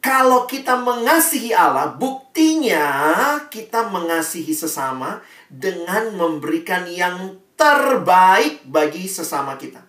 [0.00, 2.88] Kalau kita mengasihi Allah, buktinya
[3.52, 5.20] kita mengasihi sesama
[5.52, 9.84] dengan memberikan yang terbaik bagi sesama kita.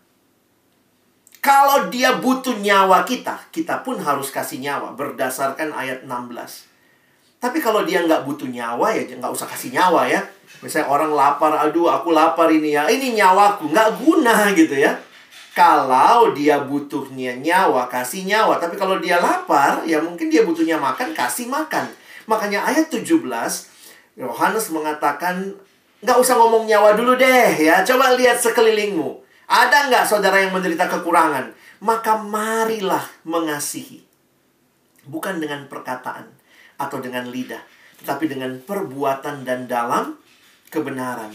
[1.39, 6.67] Kalau dia butuh nyawa kita, kita pun harus kasih nyawa berdasarkan ayat 16.
[7.39, 10.19] Tapi kalau dia nggak butuh nyawa ya nggak usah kasih nyawa ya.
[10.59, 15.06] Misalnya orang lapar, aduh aku lapar ini ya, ini nyawaku, nggak guna gitu ya.
[15.57, 18.61] Kalau dia butuhnya nyawa, kasih nyawa.
[18.61, 21.89] Tapi kalau dia lapar, ya mungkin dia butuhnya makan, kasih makan.
[22.29, 23.25] Makanya ayat 17,
[24.21, 25.57] Yohanes mengatakan,
[26.05, 27.81] nggak usah ngomong nyawa dulu deh ya.
[27.81, 29.17] Coba lihat sekelilingmu.
[29.49, 31.49] Ada nggak saudara yang menderita kekurangan?
[31.81, 34.05] Maka marilah mengasihi.
[35.09, 36.37] Bukan dengan perkataan
[36.77, 37.65] atau dengan lidah.
[38.05, 40.21] Tetapi dengan perbuatan dan dalam
[40.69, 41.33] kebenaran.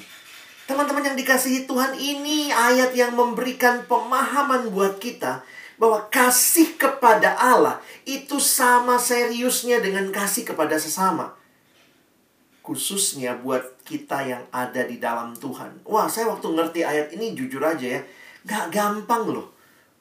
[0.63, 5.43] Teman-teman yang dikasihi Tuhan ini ayat yang memberikan pemahaman buat kita
[5.75, 11.35] bahwa kasih kepada Allah itu sama seriusnya dengan kasih kepada sesama.
[12.63, 15.83] Khususnya buat kita yang ada di dalam Tuhan.
[15.83, 18.01] Wah, saya waktu ngerti ayat ini jujur aja ya,
[18.47, 19.51] gak gampang loh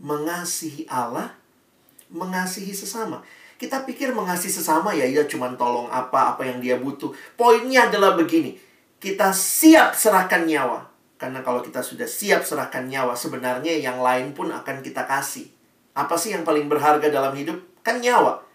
[0.01, 1.33] mengasihi Allah,
[2.09, 3.21] mengasihi sesama.
[3.61, 7.13] Kita pikir mengasihi sesama ya, ya cuma tolong apa, apa yang dia butuh.
[7.37, 8.57] Poinnya adalah begini,
[9.01, 10.85] kita siap serahkan nyawa.
[11.17, 15.49] Karena kalau kita sudah siap serahkan nyawa, sebenarnya yang lain pun akan kita kasih.
[15.97, 17.57] Apa sih yang paling berharga dalam hidup?
[17.81, 18.45] Kan nyawa.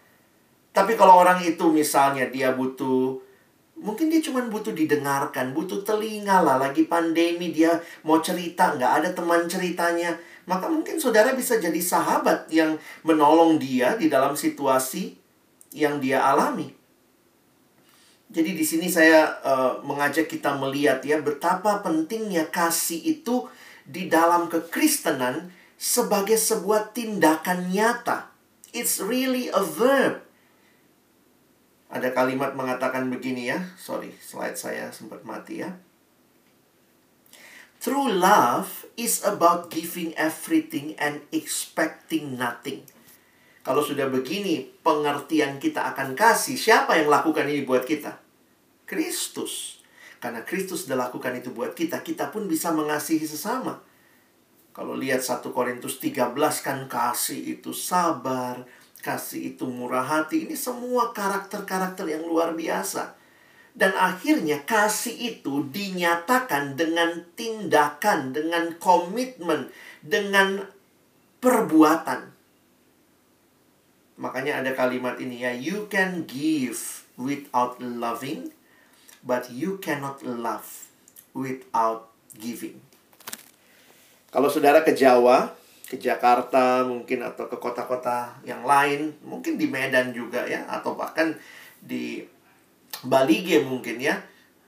[0.71, 3.19] Tapi kalau orang itu misalnya dia butuh,
[3.75, 6.55] mungkin dia cuma butuh didengarkan, butuh telinga lah.
[6.59, 10.15] Lagi pandemi dia mau cerita, nggak ada teman ceritanya.
[10.47, 15.11] Maka mungkin saudara bisa jadi sahabat yang menolong dia di dalam situasi
[15.75, 16.76] yang dia alami.
[18.27, 23.47] Jadi di sini saya uh, mengajak kita melihat ya betapa pentingnya kasih itu
[23.87, 25.47] di dalam kekristenan
[25.79, 28.27] sebagai sebuah tindakan nyata.
[28.75, 30.27] It's really a verb.
[31.87, 33.63] Ada kalimat mengatakan begini ya.
[33.79, 35.71] Sorry, slide saya sempat mati ya.
[37.79, 42.83] True love is about giving everything and expecting nothing.
[43.67, 48.15] Kalau sudah begini, pengertian kita akan kasih, siapa yang lakukan ini buat kita?
[48.87, 49.83] Kristus.
[50.23, 53.83] Karena Kristus sudah lakukan itu buat kita, kita pun bisa mengasihi sesama.
[54.71, 56.31] Kalau lihat 1 Korintus 13
[56.63, 58.63] kan kasih itu sabar,
[59.03, 60.47] kasih itu murah hati.
[60.47, 63.19] Ini semua karakter-karakter yang luar biasa.
[63.75, 69.67] Dan akhirnya kasih itu dinyatakan dengan tindakan, dengan komitmen,
[69.99, 70.63] dengan
[71.43, 72.36] perbuatan.
[74.17, 78.49] Makanya ada kalimat ini ya, you can give without loving,
[79.21, 80.89] but you cannot love
[81.37, 82.81] without giving.
[84.33, 85.53] Kalau saudara ke Jawa,
[85.85, 91.37] ke Jakarta mungkin atau ke kota-kota yang lain, mungkin di Medan juga ya, atau bahkan
[91.77, 92.25] di
[93.05, 94.17] Bali G mungkin ya.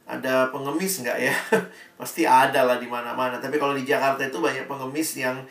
[0.10, 1.34] Ada pengemis nggak ya?
[2.00, 3.42] Pasti ada lah di mana-mana.
[3.42, 5.42] Tapi kalau di Jakarta itu banyak pengemis yang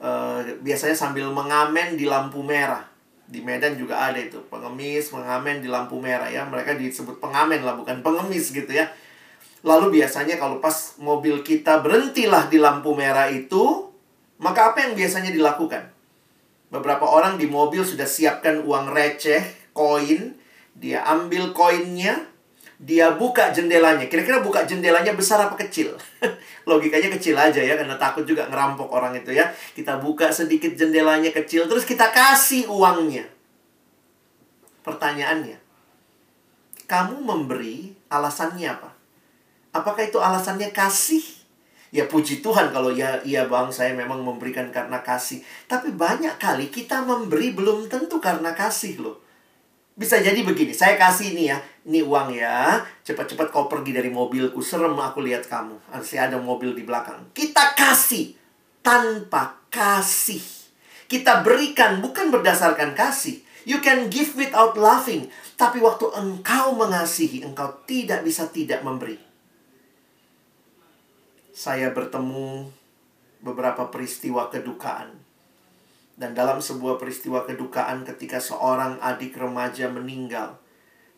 [0.00, 2.95] uh, biasanya sambil mengamen di lampu merah
[3.26, 6.46] di Medan juga ada itu pengemis mengamen di lampu merah ya.
[6.46, 8.86] Mereka disebut pengamen lah bukan pengemis gitu ya.
[9.66, 13.90] Lalu biasanya kalau pas mobil kita berhentilah di lampu merah itu
[14.38, 15.90] maka apa yang biasanya dilakukan?
[16.70, 19.42] Beberapa orang di mobil sudah siapkan uang receh
[19.74, 20.38] koin
[20.76, 22.28] dia ambil koinnya
[22.76, 24.04] dia buka jendelanya.
[24.06, 25.96] Kira-kira buka jendelanya besar apa kecil?
[26.68, 29.48] Logikanya kecil aja ya, karena takut juga ngerampok orang itu ya.
[29.72, 33.24] Kita buka sedikit jendelanya kecil, terus kita kasih uangnya.
[34.84, 35.58] Pertanyaannya,
[36.86, 38.90] kamu memberi alasannya apa?
[39.74, 41.24] Apakah itu alasannya kasih?
[41.94, 45.40] Ya puji Tuhan kalau ya iya bang saya memang memberikan karena kasih.
[45.64, 49.25] Tapi banyak kali kita memberi belum tentu karena kasih loh.
[49.96, 51.56] Bisa jadi begini, saya kasih ini ya,
[51.88, 55.72] ini uang ya, cepat-cepat kau pergi dari mobilku, serem aku lihat kamu.
[55.88, 57.32] Masih ada mobil di belakang.
[57.32, 58.36] Kita kasih
[58.84, 60.44] tanpa kasih.
[61.08, 63.40] Kita berikan bukan berdasarkan kasih.
[63.64, 65.32] You can give without laughing.
[65.56, 69.16] Tapi waktu engkau mengasihi, engkau tidak bisa tidak memberi.
[71.56, 72.68] Saya bertemu
[73.40, 75.25] beberapa peristiwa kedukaan
[76.16, 80.56] dan dalam sebuah peristiwa kedukaan ketika seorang adik remaja meninggal,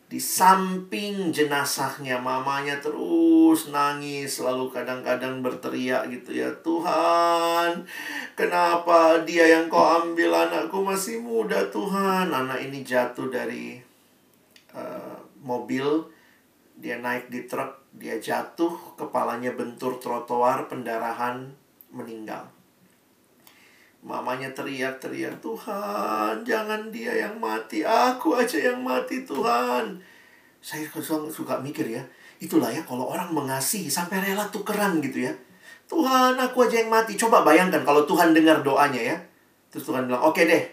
[0.09, 7.85] di samping jenazahnya mamanya terus nangis lalu kadang-kadang berteriak gitu ya Tuhan
[8.33, 12.33] kenapa dia yang kau ambil anakku masih muda Tuhan?
[12.33, 13.77] Anak ini jatuh dari
[14.73, 15.13] uh,
[15.45, 16.09] mobil
[16.73, 21.53] dia naik di truk dia jatuh kepalanya bentur trotoar pendarahan
[21.93, 22.49] meninggal
[23.99, 29.99] Mamanya teriak-teriak, Tuhan, jangan dia yang mati, aku aja yang mati, Tuhan.
[30.63, 30.87] Saya
[31.27, 31.99] suka mikir ya,
[32.39, 35.33] itulah ya kalau orang mengasihi sampai rela tukeran gitu ya.
[35.91, 37.17] Tuhan, aku aja yang mati.
[37.19, 39.17] Coba bayangkan kalau Tuhan dengar doanya ya.
[39.73, 40.63] Terus Tuhan bilang, oke deh,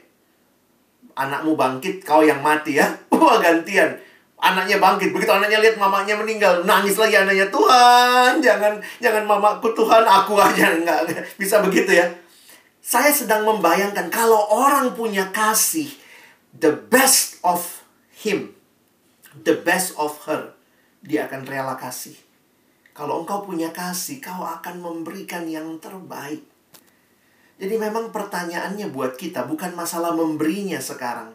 [1.17, 2.87] anakmu bangkit, kau yang mati ya.
[3.11, 3.91] Wah, gantian.
[4.37, 5.17] Anaknya bangkit.
[5.17, 7.49] Begitu anaknya lihat mamanya meninggal, nangis lagi anaknya.
[7.49, 11.09] Tuhan, jangan jangan mamaku Tuhan, aku aja enggak
[11.41, 12.07] bisa begitu ya.
[12.87, 15.91] Saya sedang membayangkan kalau orang punya kasih,
[16.55, 17.83] the best of
[18.15, 18.55] him,
[19.43, 20.55] the best of her,
[21.03, 22.15] dia akan rela kasih.
[22.95, 26.47] Kalau engkau punya kasih, kau akan memberikan yang terbaik.
[27.59, 31.35] Jadi memang pertanyaannya buat kita bukan masalah memberinya sekarang,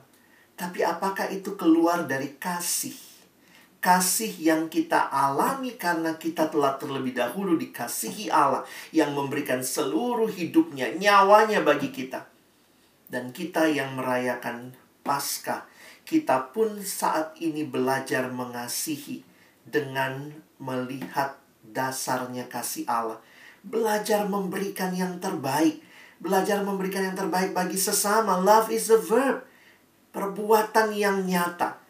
[0.56, 3.11] tapi apakah itu keluar dari kasih?
[3.82, 8.62] Kasih yang kita alami karena kita telah terlebih dahulu dikasihi Allah
[8.94, 12.30] yang memberikan seluruh hidupnya, nyawanya bagi kita.
[13.10, 15.66] Dan kita yang merayakan Paskah,
[16.06, 19.26] kita pun saat ini belajar mengasihi
[19.66, 20.30] dengan
[20.62, 23.18] melihat dasarnya kasih Allah.
[23.66, 25.82] Belajar memberikan yang terbaik.
[26.22, 28.38] Belajar memberikan yang terbaik bagi sesama.
[28.38, 29.42] Love is a verb
[30.12, 31.81] perbuatan yang nyata.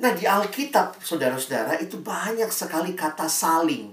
[0.00, 3.92] Nah, di Alkitab, saudara-saudara, itu banyak sekali kata saling.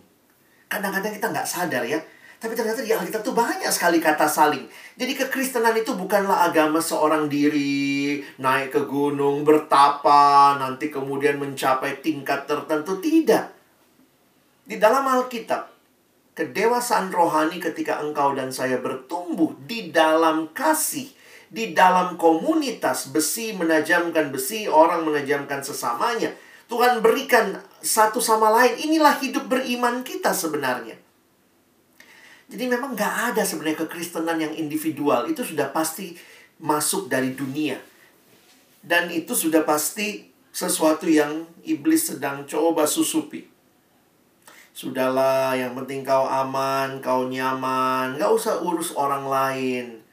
[0.71, 1.99] Kadang-kadang kita nggak sadar ya.
[2.39, 4.71] Tapi ternyata di Alkitab itu banyak sekali kata saling.
[4.95, 12.47] Jadi kekristenan itu bukanlah agama seorang diri, naik ke gunung, bertapa, nanti kemudian mencapai tingkat
[12.47, 13.03] tertentu.
[13.03, 13.45] Tidak.
[14.63, 15.67] Di dalam Alkitab,
[16.39, 21.16] kedewasaan rohani ketika engkau dan saya bertumbuh di dalam kasih
[21.47, 26.35] di dalam komunitas besi menajamkan besi, orang menajamkan sesamanya.
[26.67, 28.75] Tuhan berikan satu sama lain.
[28.91, 30.99] Inilah hidup beriman kita sebenarnya.
[32.47, 35.27] Jadi memang nggak ada sebenarnya kekristenan yang individual.
[35.27, 36.15] Itu sudah pasti
[36.59, 37.79] masuk dari dunia.
[38.83, 43.47] Dan itu sudah pasti sesuatu yang iblis sedang coba susupi.
[44.71, 48.15] Sudahlah, yang penting kau aman, kau nyaman.
[48.15, 50.06] Nggak usah urus orang lain.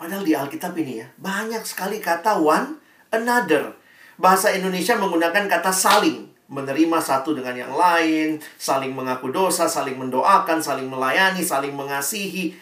[0.00, 2.80] Padahal di Alkitab ini ya, banyak sekali kata one
[3.12, 3.76] another.
[4.16, 6.32] Bahasa Indonesia menggunakan kata saling.
[6.48, 12.56] Menerima satu dengan yang lain, saling mengaku dosa, saling mendoakan, saling melayani, saling mengasihi.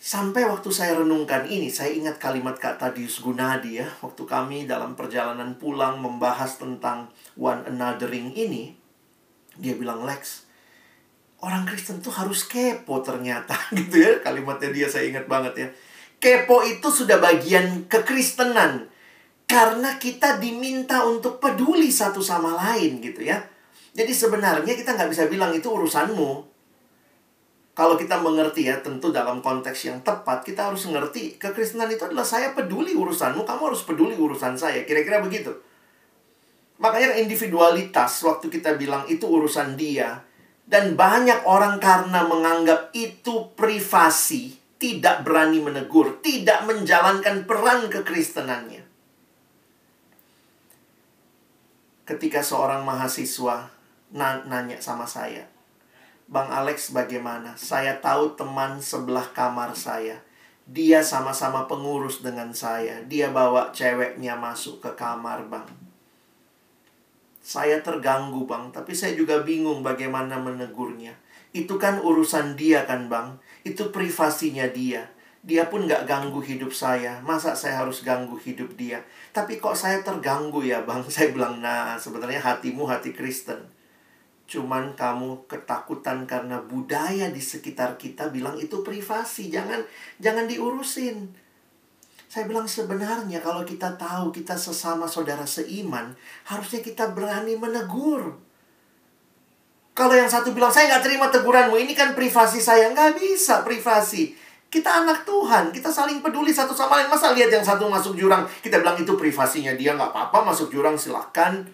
[0.00, 3.86] Sampai waktu saya renungkan ini, saya ingat kalimat Kak Tadius Gunadi ya.
[4.00, 8.72] Waktu kami dalam perjalanan pulang membahas tentang one anothering ini.
[9.60, 10.48] Dia bilang, Lex,
[11.44, 14.24] orang Kristen tuh harus kepo ternyata gitu ya.
[14.24, 15.68] Kalimatnya dia saya ingat banget ya
[16.18, 18.90] Kepo itu sudah bagian kekristenan.
[19.48, 23.40] Karena kita diminta untuk peduli satu sama lain gitu ya.
[23.96, 26.44] Jadi sebenarnya kita nggak bisa bilang itu urusanmu.
[27.78, 32.26] Kalau kita mengerti ya, tentu dalam konteks yang tepat, kita harus mengerti kekristenan itu adalah
[32.26, 34.82] saya peduli urusanmu, kamu harus peduli urusan saya.
[34.82, 35.54] Kira-kira begitu.
[36.82, 40.26] Makanya individualitas, waktu kita bilang itu urusan dia,
[40.66, 48.86] dan banyak orang karena menganggap itu privasi, tidak berani menegur, tidak menjalankan peran kekristenannya.
[52.06, 53.68] Ketika seorang mahasiswa
[54.14, 55.44] nanya sama saya,
[56.30, 57.58] Bang Alex bagaimana?
[57.58, 60.24] Saya tahu teman sebelah kamar saya.
[60.68, 63.00] Dia sama-sama pengurus dengan saya.
[63.08, 65.68] Dia bawa ceweknya masuk ke kamar, Bang.
[67.40, 71.16] Saya terganggu, Bang, tapi saya juga bingung bagaimana menegurnya.
[71.56, 75.06] Itu kan urusan dia kan, Bang itu privasinya dia.
[75.42, 77.22] Dia pun gak ganggu hidup saya.
[77.22, 79.00] Masa saya harus ganggu hidup dia?
[79.30, 81.00] Tapi kok saya terganggu ya bang?
[81.14, 83.62] Saya bilang, nah sebenarnya hatimu hati Kristen.
[84.48, 89.52] Cuman kamu ketakutan karena budaya di sekitar kita bilang itu privasi.
[89.52, 89.84] Jangan
[90.18, 91.28] jangan diurusin.
[92.28, 96.12] Saya bilang sebenarnya kalau kita tahu kita sesama saudara seiman,
[96.44, 98.47] harusnya kita berani menegur.
[99.98, 102.86] Kalau yang satu bilang, saya nggak terima teguranmu, ini kan privasi saya.
[102.94, 104.30] Nggak bisa privasi.
[104.70, 107.10] Kita anak Tuhan, kita saling peduli satu sama lain.
[107.10, 110.94] Masa lihat yang satu masuk jurang, kita bilang itu privasinya dia, nggak apa-apa masuk jurang,
[110.94, 111.66] silahkan.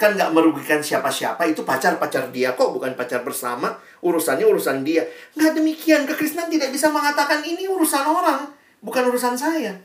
[0.00, 3.76] Kan nggak merugikan siapa-siapa, itu pacar-pacar dia kok, bukan pacar bersama.
[4.00, 5.04] Urusannya urusan dia.
[5.36, 8.48] Nggak demikian, kekristenan tidak bisa mengatakan ini urusan orang,
[8.80, 9.76] bukan urusan saya.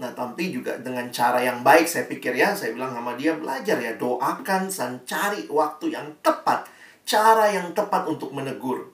[0.00, 3.76] Nah, tapi juga dengan cara yang baik saya pikir ya, saya bilang sama dia belajar
[3.76, 6.64] ya, doakan dan cari waktu yang tepat,
[7.04, 8.88] cara yang tepat untuk menegur.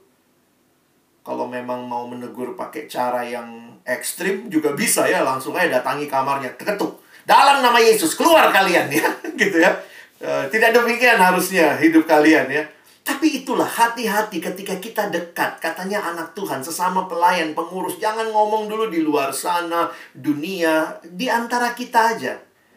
[1.23, 6.59] Kalau memang mau menegur pakai cara yang ekstrim juga bisa ya, langsung aja datangi kamarnya,
[6.59, 6.99] ketuk.
[7.23, 9.07] Dalam nama Yesus, keluar kalian ya,
[9.41, 9.79] gitu ya.
[10.19, 12.67] E, tidak demikian harusnya hidup kalian ya.
[13.07, 18.91] Tapi itulah hati-hati ketika kita dekat, katanya anak Tuhan, sesama pelayan, pengurus, jangan ngomong dulu
[18.91, 22.35] di luar sana, dunia, di antara kita aja.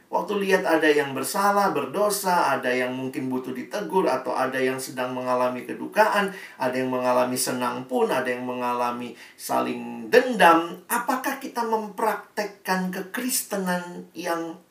[0.09, 5.17] Waktu lihat ada yang bersalah, berdosa, ada yang mungkin butuh ditegur, atau ada yang sedang
[5.17, 6.29] mengalami kedukaan,
[6.61, 10.85] ada yang mengalami senang pun, ada yang mengalami saling dendam.
[10.89, 14.61] Apakah kita mempraktekkan kekristenan yang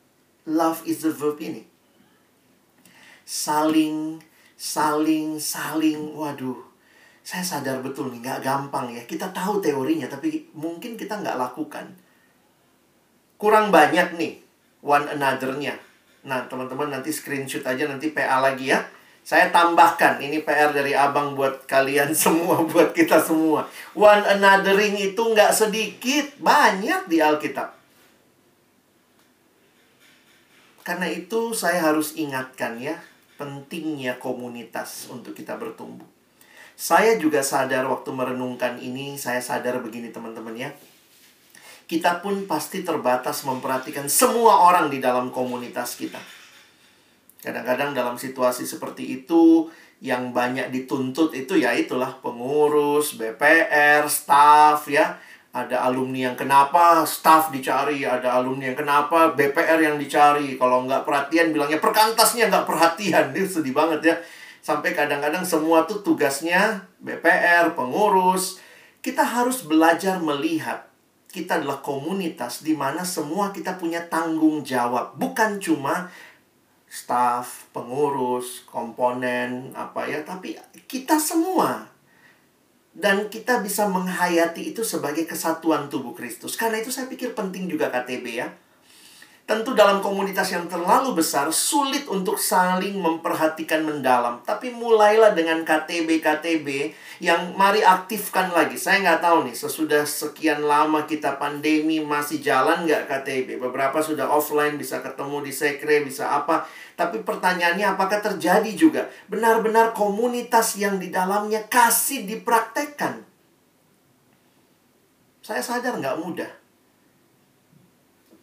[0.47, 1.67] love is the verb ini?
[3.23, 4.19] Saling,
[4.59, 6.59] saling, saling, waduh.
[7.23, 8.99] Saya sadar betul nih, nggak gampang ya.
[9.07, 11.87] Kita tahu teorinya, tapi mungkin kita nggak lakukan.
[13.39, 14.43] Kurang banyak nih
[14.83, 15.79] one another-nya.
[16.27, 18.83] Nah, teman-teman nanti screenshot aja nanti PA lagi ya.
[19.23, 23.63] Saya tambahkan, ini PR dari abang buat kalian semua, buat kita semua.
[23.95, 27.79] One anothering itu nggak sedikit, banyak di Alkitab.
[30.83, 32.97] Karena itu saya harus ingatkan ya,
[33.39, 36.05] pentingnya komunitas untuk kita bertumbuh.
[36.75, 40.71] Saya juga sadar waktu merenungkan ini, saya sadar begini teman-teman ya
[41.89, 46.21] kita pun pasti terbatas memperhatikan semua orang di dalam komunitas kita.
[47.41, 49.65] Kadang-kadang dalam situasi seperti itu,
[49.97, 55.17] yang banyak dituntut itu ya itulah pengurus, BPR, staff ya.
[55.49, 60.55] Ada alumni yang kenapa staff dicari, ada alumni yang kenapa BPR yang dicari.
[60.61, 63.25] Kalau nggak perhatian bilangnya perkantasnya nggak perhatian.
[63.33, 64.15] Ini sedih banget ya.
[64.61, 68.61] Sampai kadang-kadang semua tuh tugasnya BPR, pengurus.
[69.01, 70.89] Kita harus belajar melihat
[71.29, 76.09] kita adalah komunitas di mana semua kita punya tanggung jawab, bukan cuma
[76.89, 80.57] staff, pengurus, komponen apa ya, tapi
[80.89, 81.85] kita semua.
[82.99, 86.59] Dan kita bisa menghayati itu sebagai kesatuan tubuh Kristus.
[86.59, 88.51] Karena itu saya pikir penting juga KTB ya.
[89.49, 94.45] Tentu dalam komunitas yang terlalu besar sulit untuk saling memperhatikan mendalam.
[94.45, 98.77] Tapi mulailah dengan KTB-KTB yang mari aktifkan lagi.
[98.77, 103.57] Saya nggak tahu nih, sesudah sekian lama kita pandemi masih jalan nggak KTB?
[103.57, 106.69] Beberapa sudah offline, bisa ketemu di sekre, bisa apa.
[106.93, 109.09] Tapi pertanyaannya apakah terjadi juga?
[109.33, 113.25] Benar-benar komunitas yang di dalamnya kasih dipraktekkan.
[115.41, 116.58] Saya sadar nggak mudah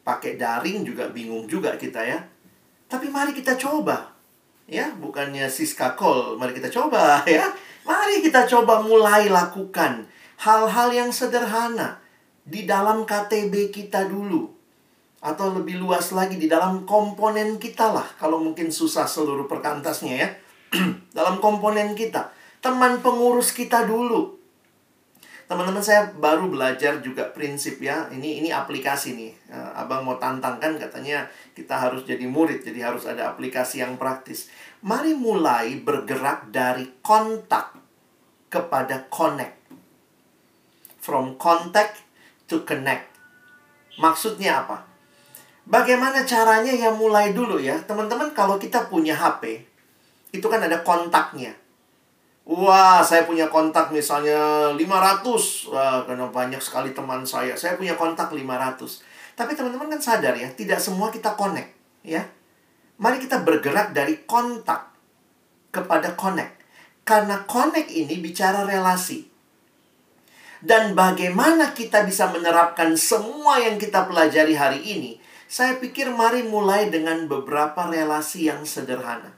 [0.07, 2.23] pakai daring juga bingung juga kita ya.
[2.87, 4.15] Tapi mari kita coba.
[4.71, 7.51] Ya, bukannya Siska Call, mari kita coba ya.
[7.83, 10.07] Mari kita coba mulai lakukan
[10.43, 11.99] hal-hal yang sederhana
[12.47, 14.55] di dalam KTB kita dulu.
[15.19, 18.07] Atau lebih luas lagi di dalam komponen kita lah.
[18.15, 20.29] Kalau mungkin susah seluruh perkantasnya ya.
[21.19, 22.31] dalam komponen kita.
[22.63, 24.36] Teman pengurus kita dulu
[25.47, 29.33] teman-teman saya baru belajar juga prinsip ya ini ini aplikasi nih.
[29.47, 34.51] Uh, abang mau tantangkan katanya kita harus jadi murid jadi harus ada aplikasi yang praktis.
[34.83, 37.79] Mari mulai bergerak dari kontak
[38.51, 39.55] kepada connect.
[40.99, 42.03] From contact
[42.51, 43.07] to connect.
[44.03, 44.83] Maksudnya apa?
[45.67, 47.79] Bagaimana caranya ya mulai dulu ya?
[47.87, 49.63] Teman-teman kalau kita punya HP
[50.35, 51.55] itu kan ada kontaknya
[52.47, 55.67] Wah, saya punya kontak misalnya 500.
[55.75, 57.59] Wah, karena banyak sekali teman saya.
[57.59, 59.03] Saya punya kontak 500.
[59.35, 61.69] Tapi teman-teman kan sadar ya, tidak semua kita connect,
[62.07, 62.25] ya.
[62.97, 64.95] Mari kita bergerak dari kontak
[65.69, 66.65] kepada connect.
[67.05, 69.29] Karena connect ini bicara relasi.
[70.65, 75.21] Dan bagaimana kita bisa menerapkan semua yang kita pelajari hari ini?
[75.47, 79.36] Saya pikir mari mulai dengan beberapa relasi yang sederhana.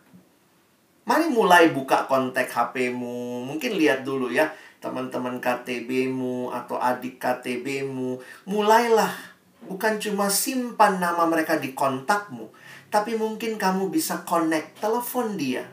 [1.09, 3.41] Mari mulai buka kontak HP-mu.
[3.49, 4.53] Mungkin lihat dulu ya,
[4.85, 8.21] teman-teman KTB-mu atau adik KTB-mu.
[8.45, 9.09] Mulailah
[9.65, 12.53] bukan cuma simpan nama mereka di kontakmu,
[12.93, 15.65] tapi mungkin kamu bisa connect, telepon dia.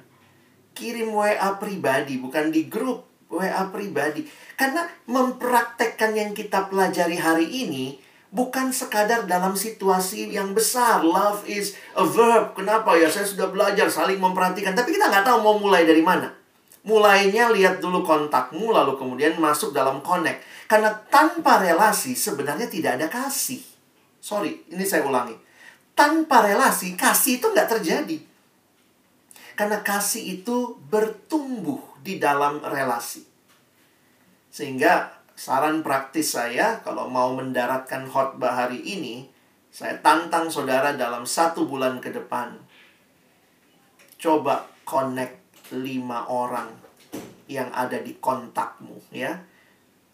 [0.71, 4.23] Kirim WA pribadi, bukan di grup WA pribadi.
[4.55, 7.99] Karena mempraktekkan yang kita pelajari hari ini,
[8.35, 10.99] bukan sekadar dalam situasi yang besar.
[10.99, 12.51] Love is a verb.
[12.51, 13.07] Kenapa ya?
[13.07, 14.75] Saya sudah belajar saling memperhatikan.
[14.75, 16.35] Tapi kita nggak tahu mau mulai dari mana.
[16.85, 20.43] Mulainya lihat dulu kontakmu, lalu kemudian masuk dalam connect.
[20.69, 23.63] Karena tanpa relasi sebenarnya tidak ada kasih.
[24.21, 25.33] Sorry, ini saya ulangi.
[25.95, 28.19] Tanpa relasi, kasih itu nggak terjadi.
[29.55, 33.23] Karena kasih itu bertumbuh di dalam relasi.
[34.51, 39.27] Sehingga saran praktis saya kalau mau mendaratkan khotbah hari ini,
[39.69, 42.55] saya tantang saudara dalam satu bulan ke depan.
[44.15, 45.43] Coba connect
[45.75, 46.71] lima orang
[47.51, 49.43] yang ada di kontakmu ya.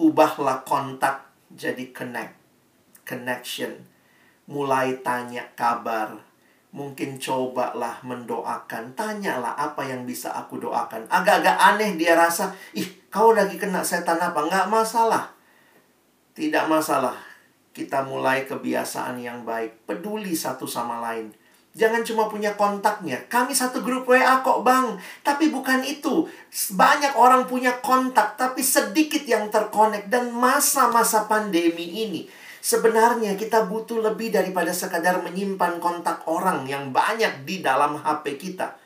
[0.02, 2.34] Ubahlah kontak jadi connect,
[3.06, 3.86] connection.
[4.50, 6.18] Mulai tanya kabar,
[6.74, 8.98] mungkin cobalah mendoakan.
[8.98, 11.06] Tanyalah apa yang bisa aku doakan.
[11.06, 14.40] Agak-agak aneh dia rasa, ih kau lagi kena setan apa?
[14.48, 15.30] Nggak masalah.
[16.34, 17.14] Tidak masalah.
[17.76, 19.84] Kita mulai kebiasaan yang baik.
[19.86, 21.30] Peduli satu sama lain.
[21.72, 23.20] Jangan cuma punya kontaknya.
[23.28, 24.96] Kami satu grup WA kok bang.
[25.22, 26.26] Tapi bukan itu.
[26.74, 28.40] Banyak orang punya kontak.
[28.40, 30.08] Tapi sedikit yang terkonek.
[30.08, 32.28] Dan masa-masa pandemi ini
[32.62, 38.78] Sebenarnya kita butuh lebih daripada sekadar menyimpan kontak orang yang banyak di dalam HP kita.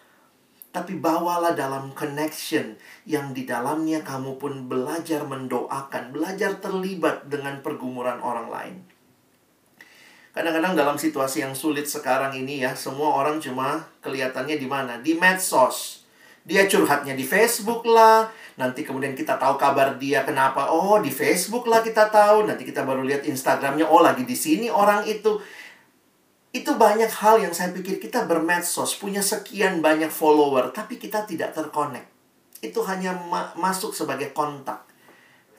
[0.76, 2.76] Tapi bawalah dalam connection
[3.08, 8.76] yang di dalamnya kamu pun belajar mendoakan, belajar terlibat dengan pergumulan orang lain.
[10.36, 15.00] Kadang-kadang dalam situasi yang sulit sekarang ini ya, semua orang cuma kelihatannya di mana?
[15.00, 16.04] Di medsos.
[16.44, 18.28] Dia curhatnya di Facebook lah.
[18.60, 20.68] Nanti kemudian kita tahu kabar dia kenapa.
[20.76, 22.52] Oh, di Facebook lah kita tahu.
[22.52, 23.88] Nanti kita baru lihat Instagramnya.
[23.88, 25.40] Oh, lagi di sini orang itu.
[26.56, 31.52] Itu banyak hal yang saya pikir kita bermedsos, punya sekian banyak follower, tapi kita tidak
[31.52, 32.08] terkonek.
[32.64, 34.88] Itu hanya ma masuk sebagai kontak.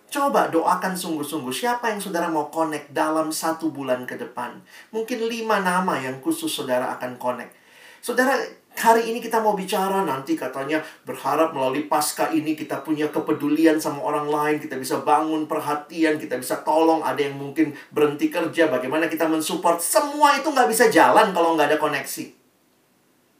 [0.08, 4.56] Coba doakan sungguh-sungguh siapa yang saudara mau connect dalam satu bulan ke depan.
[4.88, 7.52] Mungkin lima nama yang khusus saudara akan connect.
[8.00, 8.32] Saudara,
[8.76, 14.04] Hari ini kita mau bicara nanti katanya berharap melalui pasca ini kita punya kepedulian sama
[14.04, 19.08] orang lain, kita bisa bangun perhatian, kita bisa tolong ada yang mungkin berhenti kerja, bagaimana
[19.08, 19.80] kita mensupport.
[19.80, 22.24] Semua itu nggak bisa jalan kalau nggak ada koneksi.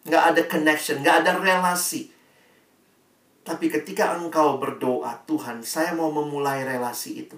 [0.09, 2.09] Nggak ada connection, nggak ada relasi.
[3.45, 7.37] Tapi ketika engkau berdoa, Tuhan, saya mau memulai relasi itu.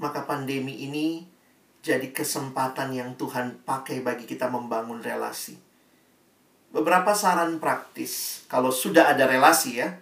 [0.00, 1.28] Maka pandemi ini
[1.84, 5.63] jadi kesempatan yang Tuhan pakai bagi kita membangun relasi
[6.74, 9.94] Beberapa saran praktis kalau sudah ada relasi ya.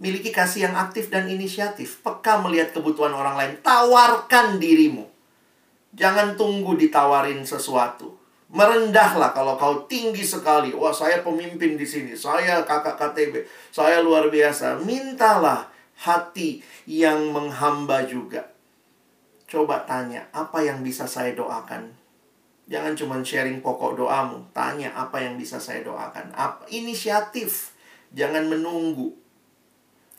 [0.00, 2.00] Miliki kasih yang aktif dan inisiatif.
[2.00, 3.52] Peka melihat kebutuhan orang lain.
[3.60, 5.04] Tawarkan dirimu.
[5.92, 8.16] Jangan tunggu ditawarin sesuatu.
[8.48, 10.72] Merendahlah kalau kau tinggi sekali.
[10.72, 12.16] Wah, saya pemimpin di sini.
[12.16, 13.44] Saya kakak KTB.
[13.68, 14.80] Saya luar biasa.
[14.80, 15.68] Mintalah
[16.00, 18.48] hati yang menghamba juga.
[19.44, 21.99] Coba tanya, apa yang bisa saya doakan?
[22.70, 24.38] Jangan cuma sharing pokok doamu.
[24.54, 26.30] Tanya apa yang bisa saya doakan.
[26.30, 27.74] Apa inisiatif.
[28.14, 29.10] Jangan menunggu.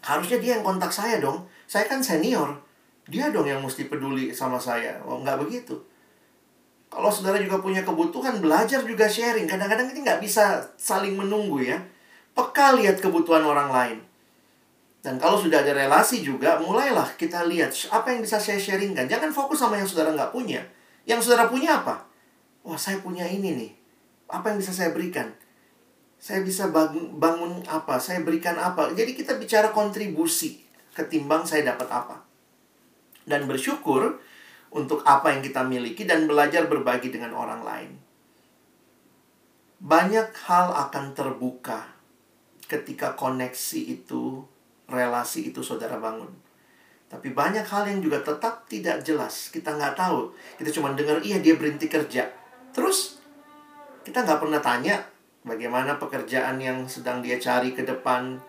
[0.04, 1.48] Harusnya dia yang kontak saya dong.
[1.64, 2.60] Saya kan senior.
[3.08, 5.00] Dia dong yang mesti peduli sama saya.
[5.08, 5.80] Oh, nggak begitu.
[6.92, 9.48] Kalau saudara juga punya kebutuhan, belajar juga sharing.
[9.48, 11.80] Kadang-kadang ini nggak bisa saling menunggu ya.
[12.36, 13.98] Peka lihat kebutuhan orang lain.
[15.00, 19.08] Dan kalau sudah ada relasi juga, mulailah kita lihat apa yang bisa saya sharingkan.
[19.08, 20.60] Jangan fokus sama yang saudara nggak punya.
[21.08, 22.11] Yang saudara punya apa?
[22.66, 23.72] Wah saya punya ini nih.
[24.32, 25.28] Apa yang bisa saya berikan?
[26.22, 27.98] Saya bisa bangun, bangun apa?
[27.98, 28.94] Saya berikan apa?
[28.94, 30.62] Jadi kita bicara kontribusi
[30.94, 32.22] ketimbang saya dapat apa.
[33.26, 34.22] Dan bersyukur
[34.72, 37.92] untuk apa yang kita miliki dan belajar berbagi dengan orang lain.
[39.82, 41.90] Banyak hal akan terbuka
[42.70, 44.46] ketika koneksi itu,
[44.88, 46.30] relasi itu saudara bangun.
[47.12, 49.52] Tapi banyak hal yang juga tetap tidak jelas.
[49.52, 50.32] Kita nggak tahu.
[50.56, 52.41] Kita cuma dengar, iya dia berhenti kerja.
[52.72, 53.20] Terus
[54.02, 55.04] kita nggak pernah tanya
[55.44, 58.40] bagaimana pekerjaan yang sedang dia cari ke depan,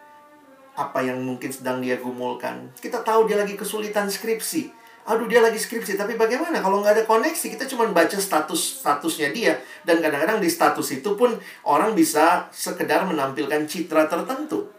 [0.72, 2.72] apa yang mungkin sedang dia gumulkan.
[2.80, 4.80] Kita tahu dia lagi kesulitan skripsi.
[5.02, 7.58] Aduh dia lagi skripsi, tapi bagaimana kalau nggak ada koneksi?
[7.58, 9.58] Kita cuma baca status-statusnya dia.
[9.82, 11.34] Dan kadang-kadang di status itu pun
[11.66, 14.70] orang bisa sekedar menampilkan citra tertentu.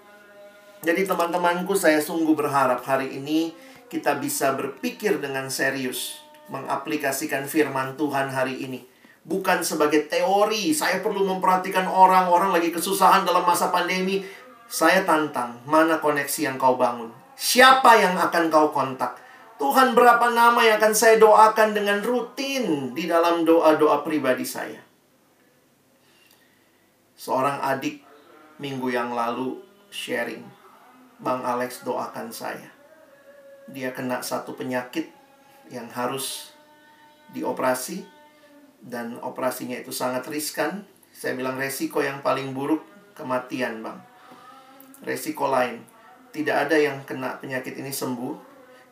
[0.80, 3.52] Jadi teman-temanku saya sungguh berharap hari ini
[3.92, 6.24] kita bisa berpikir dengan serius.
[6.48, 8.93] Mengaplikasikan firman Tuhan hari ini
[9.24, 10.72] bukan sebagai teori.
[10.76, 14.24] Saya perlu memperhatikan orang, orang lagi kesusahan dalam masa pandemi.
[14.68, 17.12] Saya tantang, mana koneksi yang kau bangun?
[17.34, 19.20] Siapa yang akan kau kontak?
[19.62, 24.82] Tuhan berapa nama yang akan saya doakan dengan rutin di dalam doa-doa pribadi saya?
[27.16, 28.04] Seorang adik
[28.60, 29.62] minggu yang lalu
[29.94, 30.44] sharing,
[31.22, 32.74] Bang Alex doakan saya.
[33.70, 35.08] Dia kena satu penyakit
[35.72, 36.52] yang harus
[37.32, 38.04] dioperasi,
[38.84, 40.84] dan operasinya itu sangat riskan.
[41.16, 42.84] Saya bilang resiko yang paling buruk
[43.16, 44.04] kematian, Bang.
[45.04, 45.84] Resiko lain,
[46.36, 48.34] tidak ada yang kena penyakit ini sembuh,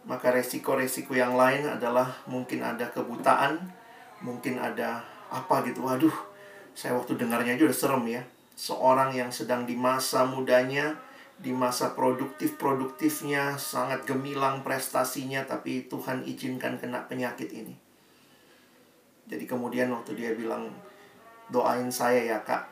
[0.06, 3.58] maka resiko-resiko yang lain adalah mungkin ada kebutaan,
[4.22, 5.82] mungkin ada apa gitu.
[5.82, 6.14] Waduh,
[6.78, 8.24] saya waktu dengarnya aja udah serem ya.
[8.54, 10.94] Seorang yang sedang di masa mudanya,
[11.42, 17.91] di masa produktif-produktifnya, sangat gemilang prestasinya, tapi Tuhan izinkan kena penyakit ini.
[19.28, 20.72] Jadi kemudian waktu dia bilang
[21.51, 22.63] doain saya ya kak.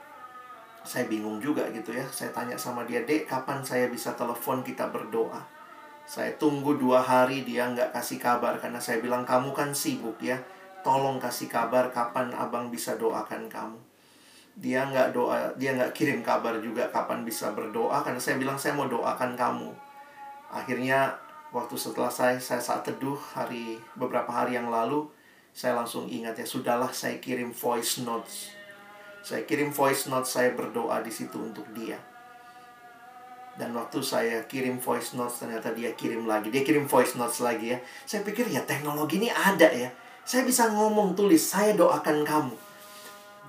[0.82, 2.08] Saya bingung juga gitu ya.
[2.10, 5.44] Saya tanya sama dia dek kapan saya bisa telepon kita berdoa?
[6.10, 8.58] Saya tunggu dua hari dia nggak kasih kabar.
[8.58, 10.40] Karena saya bilang kamu kan sibuk ya.
[10.82, 13.80] Tolong kasih kabar kapan abang bisa doakan kamu.
[14.60, 18.02] Dia nggak doa dia nggak kirim kabar juga kapan bisa berdoa.
[18.02, 19.70] Karena saya bilang saya mau doakan kamu.
[20.50, 21.14] Akhirnya
[21.54, 25.06] waktu setelah saya saya saat teduh hari beberapa hari yang lalu
[25.54, 28.54] saya langsung ingat ya sudahlah saya kirim voice notes.
[29.20, 32.00] Saya kirim voice notes saya berdoa di situ untuk dia.
[33.60, 36.48] Dan waktu saya kirim voice notes ternyata dia kirim lagi.
[36.48, 37.80] Dia kirim voice notes lagi ya.
[38.08, 39.92] Saya pikir ya teknologi ini ada ya.
[40.24, 42.56] Saya bisa ngomong tulis saya doakan kamu.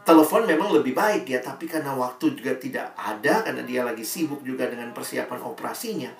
[0.00, 4.40] Telepon memang lebih baik ya tapi karena waktu juga tidak ada karena dia lagi sibuk
[4.42, 6.10] juga dengan persiapan operasinya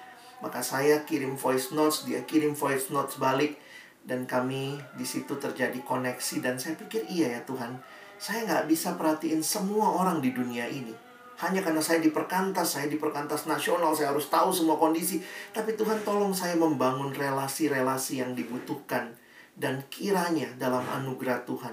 [0.41, 3.61] maka saya kirim voice notes dia kirim voice notes balik
[4.05, 7.77] dan kami di situ terjadi koneksi dan saya pikir iya ya Tuhan
[8.21, 12.85] saya nggak bisa perhatiin semua orang di dunia ini hanya karena saya di perkantas, saya
[12.85, 15.25] di perkantas nasional, saya harus tahu semua kondisi.
[15.57, 19.17] Tapi Tuhan tolong saya membangun relasi-relasi yang dibutuhkan.
[19.57, 21.73] Dan kiranya dalam anugerah Tuhan,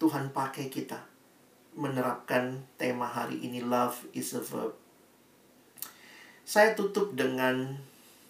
[0.00, 0.96] Tuhan pakai kita
[1.76, 4.72] menerapkan tema hari ini, Love is a Verb.
[6.48, 7.78] Saya tutup dengan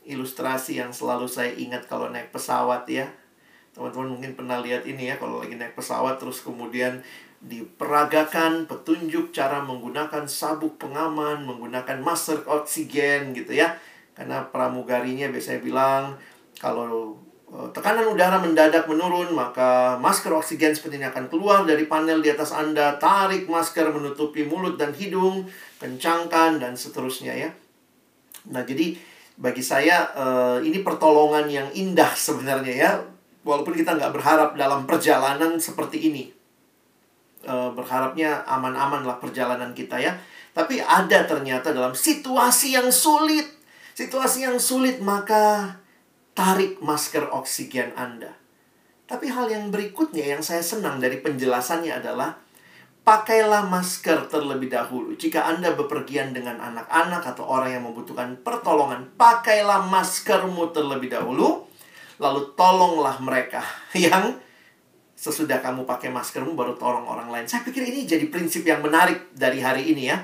[0.05, 3.09] ilustrasi yang selalu saya ingat kalau naik pesawat ya.
[3.70, 7.01] Teman-teman mungkin pernah lihat ini ya, kalau lagi naik pesawat terus kemudian
[7.40, 13.80] diperagakan petunjuk cara menggunakan sabuk pengaman, menggunakan masker oksigen gitu ya.
[14.12, 16.20] Karena pramugarinya biasanya bilang
[16.61, 17.16] kalau
[17.48, 22.28] eh, tekanan udara mendadak menurun, maka masker oksigen seperti ini akan keluar dari panel di
[22.28, 25.48] atas Anda, tarik masker menutupi mulut dan hidung,
[25.80, 27.51] kencangkan dan seterusnya ya.
[28.53, 28.96] Nah, jadi
[29.41, 32.93] bagi saya eh, ini pertolongan yang indah sebenarnya ya.
[33.41, 36.28] Walaupun kita nggak berharap dalam perjalanan seperti ini
[37.45, 40.16] e, berharapnya aman-aman lah perjalanan kita ya.
[40.51, 43.47] Tapi ada ternyata dalam situasi yang sulit,
[43.95, 45.76] situasi yang sulit maka
[46.34, 48.34] tarik masker oksigen Anda.
[49.07, 52.38] Tapi hal yang berikutnya yang saya senang dari penjelasannya adalah
[53.11, 55.19] pakailah masker terlebih dahulu.
[55.19, 61.67] Jika Anda bepergian dengan anak-anak atau orang yang membutuhkan pertolongan, pakailah maskermu terlebih dahulu,
[62.23, 63.67] lalu tolonglah mereka
[63.99, 64.39] yang
[65.19, 67.51] sesudah kamu pakai maskermu baru tolong orang lain.
[67.51, 70.23] Saya pikir ini jadi prinsip yang menarik dari hari ini ya.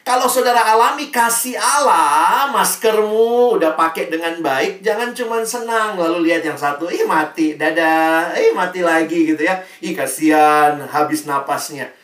[0.00, 6.46] Kalau saudara alami kasih Allah, maskermu udah pakai dengan baik, jangan cuma senang lalu lihat
[6.46, 9.58] yang satu, ih mati, dadah, ih mati lagi gitu ya.
[9.82, 11.95] Ih kasihan, habis napasnya.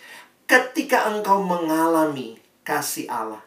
[0.52, 3.40] Ketika engkau mengalami kasih Allah,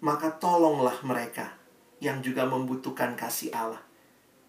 [0.00, 1.52] maka tolonglah mereka
[2.00, 3.84] yang juga membutuhkan kasih Allah.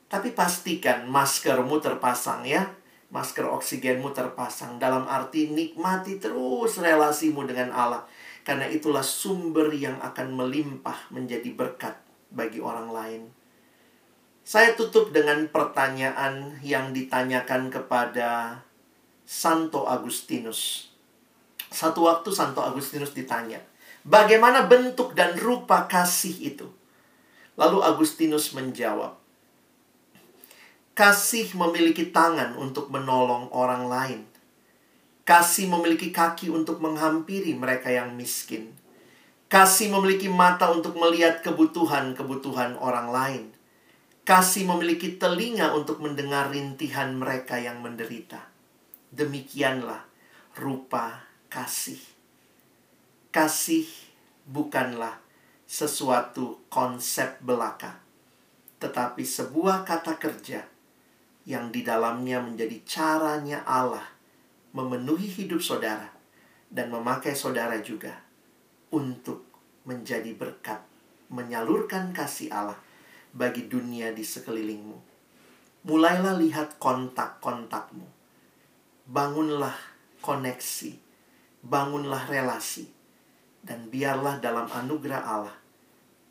[0.07, 2.63] Tapi pastikan maskermu terpasang ya
[3.09, 8.05] masker oksigenmu terpasang dalam arti nikmati terus relasimu dengan Allah
[8.45, 11.97] karena itulah sumber yang akan melimpah menjadi berkat
[12.29, 13.23] bagi orang lain.
[14.45, 18.61] Saya tutup dengan pertanyaan yang ditanyakan kepada
[19.25, 20.88] Santo Agustinus.
[21.69, 23.61] Satu waktu Santo Agustinus ditanya,
[24.01, 26.67] "Bagaimana bentuk dan rupa kasih itu?"
[27.55, 29.19] Lalu Agustinus menjawab,
[30.99, 34.21] Kasih memiliki tangan untuk menolong orang lain.
[35.23, 38.75] Kasih memiliki kaki untuk menghampiri mereka yang miskin.
[39.47, 43.43] Kasih memiliki mata untuk melihat kebutuhan-kebutuhan orang lain.
[44.27, 48.51] Kasih memiliki telinga untuk mendengar rintihan mereka yang menderita.
[49.15, 50.03] Demikianlah
[50.59, 51.99] rupa kasih.
[53.29, 53.85] Kasih
[54.45, 55.21] bukanlah
[55.69, 58.01] sesuatu konsep belaka,
[58.81, 60.65] tetapi sebuah kata kerja
[61.45, 64.05] yang di dalamnya menjadi caranya Allah
[64.73, 66.09] memenuhi hidup saudara
[66.69, 68.21] dan memakai saudara juga
[68.93, 69.45] untuk
[69.85, 70.81] menjadi berkat,
[71.29, 72.77] menyalurkan kasih Allah
[73.33, 74.97] bagi dunia di sekelilingmu.
[75.85, 78.05] Mulailah lihat kontak-kontakmu.
[79.09, 79.73] Bangunlah
[80.21, 81.08] koneksi,
[81.63, 82.87] bangunlah relasi,
[83.63, 85.57] dan biarlah dalam anugerah Allah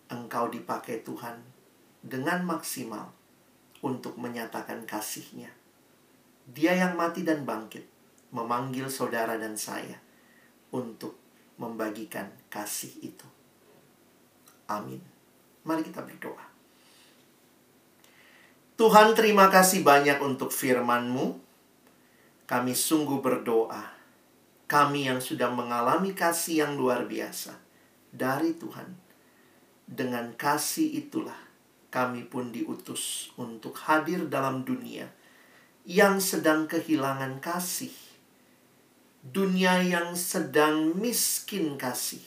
[0.08, 1.36] engkau dipakai Tuhan
[2.00, 3.12] dengan maksimal
[3.84, 5.52] untuk menyatakan kasihnya.
[6.48, 7.84] Dia yang mati dan bangkit,
[8.32, 10.00] memanggil saudara dan saya
[10.72, 11.20] untuk
[11.60, 13.28] membagikan kasih itu.
[14.68, 15.00] Amin.
[15.64, 16.44] Mari kita berdoa.
[18.78, 21.36] Tuhan terima kasih banyak untuk firman-Mu.
[22.48, 23.97] Kami sungguh berdoa.
[24.68, 27.56] Kami yang sudah mengalami kasih yang luar biasa
[28.12, 28.92] dari Tuhan.
[29.88, 31.48] Dengan kasih itulah
[31.88, 35.08] kami pun diutus untuk hadir dalam dunia
[35.88, 37.96] yang sedang kehilangan kasih,
[39.24, 42.20] dunia yang sedang miskin kasih.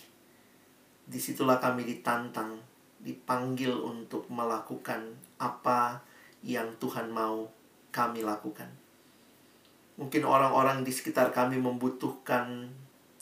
[1.05, 2.57] Di situlah kami ditantang,
[2.97, 6.01] dipanggil untuk melakukan apa
[6.41, 7.53] yang Tuhan mau
[7.93, 8.80] kami lakukan.
[9.99, 12.71] Mungkin orang-orang di sekitar kami membutuhkan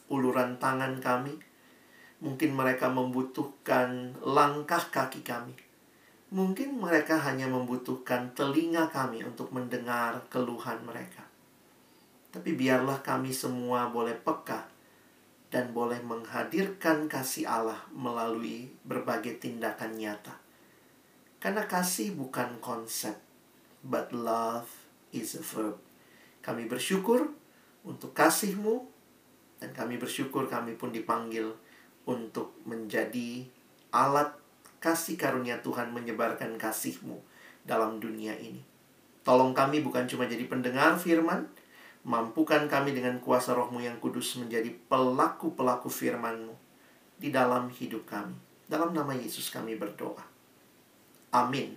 [0.10, 1.38] uluran tangan kami.
[2.20, 5.56] Mungkin mereka membutuhkan langkah kaki kami.
[6.30, 11.26] Mungkin mereka hanya membutuhkan telinga kami untuk mendengar keluhan mereka.
[12.30, 14.70] Tapi biarlah kami semua boleh peka
[15.50, 20.38] dan boleh menghadirkan kasih Allah melalui berbagai tindakan nyata.
[21.42, 23.18] Karena kasih bukan konsep,
[23.82, 24.70] but love
[25.10, 25.89] is a verb.
[26.40, 27.32] Kami bersyukur
[27.84, 28.88] untuk kasihmu
[29.60, 31.52] dan kami bersyukur kami pun dipanggil
[32.08, 33.44] untuk menjadi
[33.92, 34.32] alat
[34.80, 37.20] kasih karunia Tuhan menyebarkan kasihmu
[37.68, 38.64] dalam dunia ini.
[39.28, 41.46] Tolong kami bukan cuma jadi pendengar firman,
[42.08, 46.56] Mampukan kami dengan kuasa rohmu yang kudus menjadi pelaku-pelaku firmanmu
[47.20, 48.36] di dalam hidup kami.
[48.72, 50.24] Dalam nama Yesus kami berdoa.
[51.36, 51.76] Amin.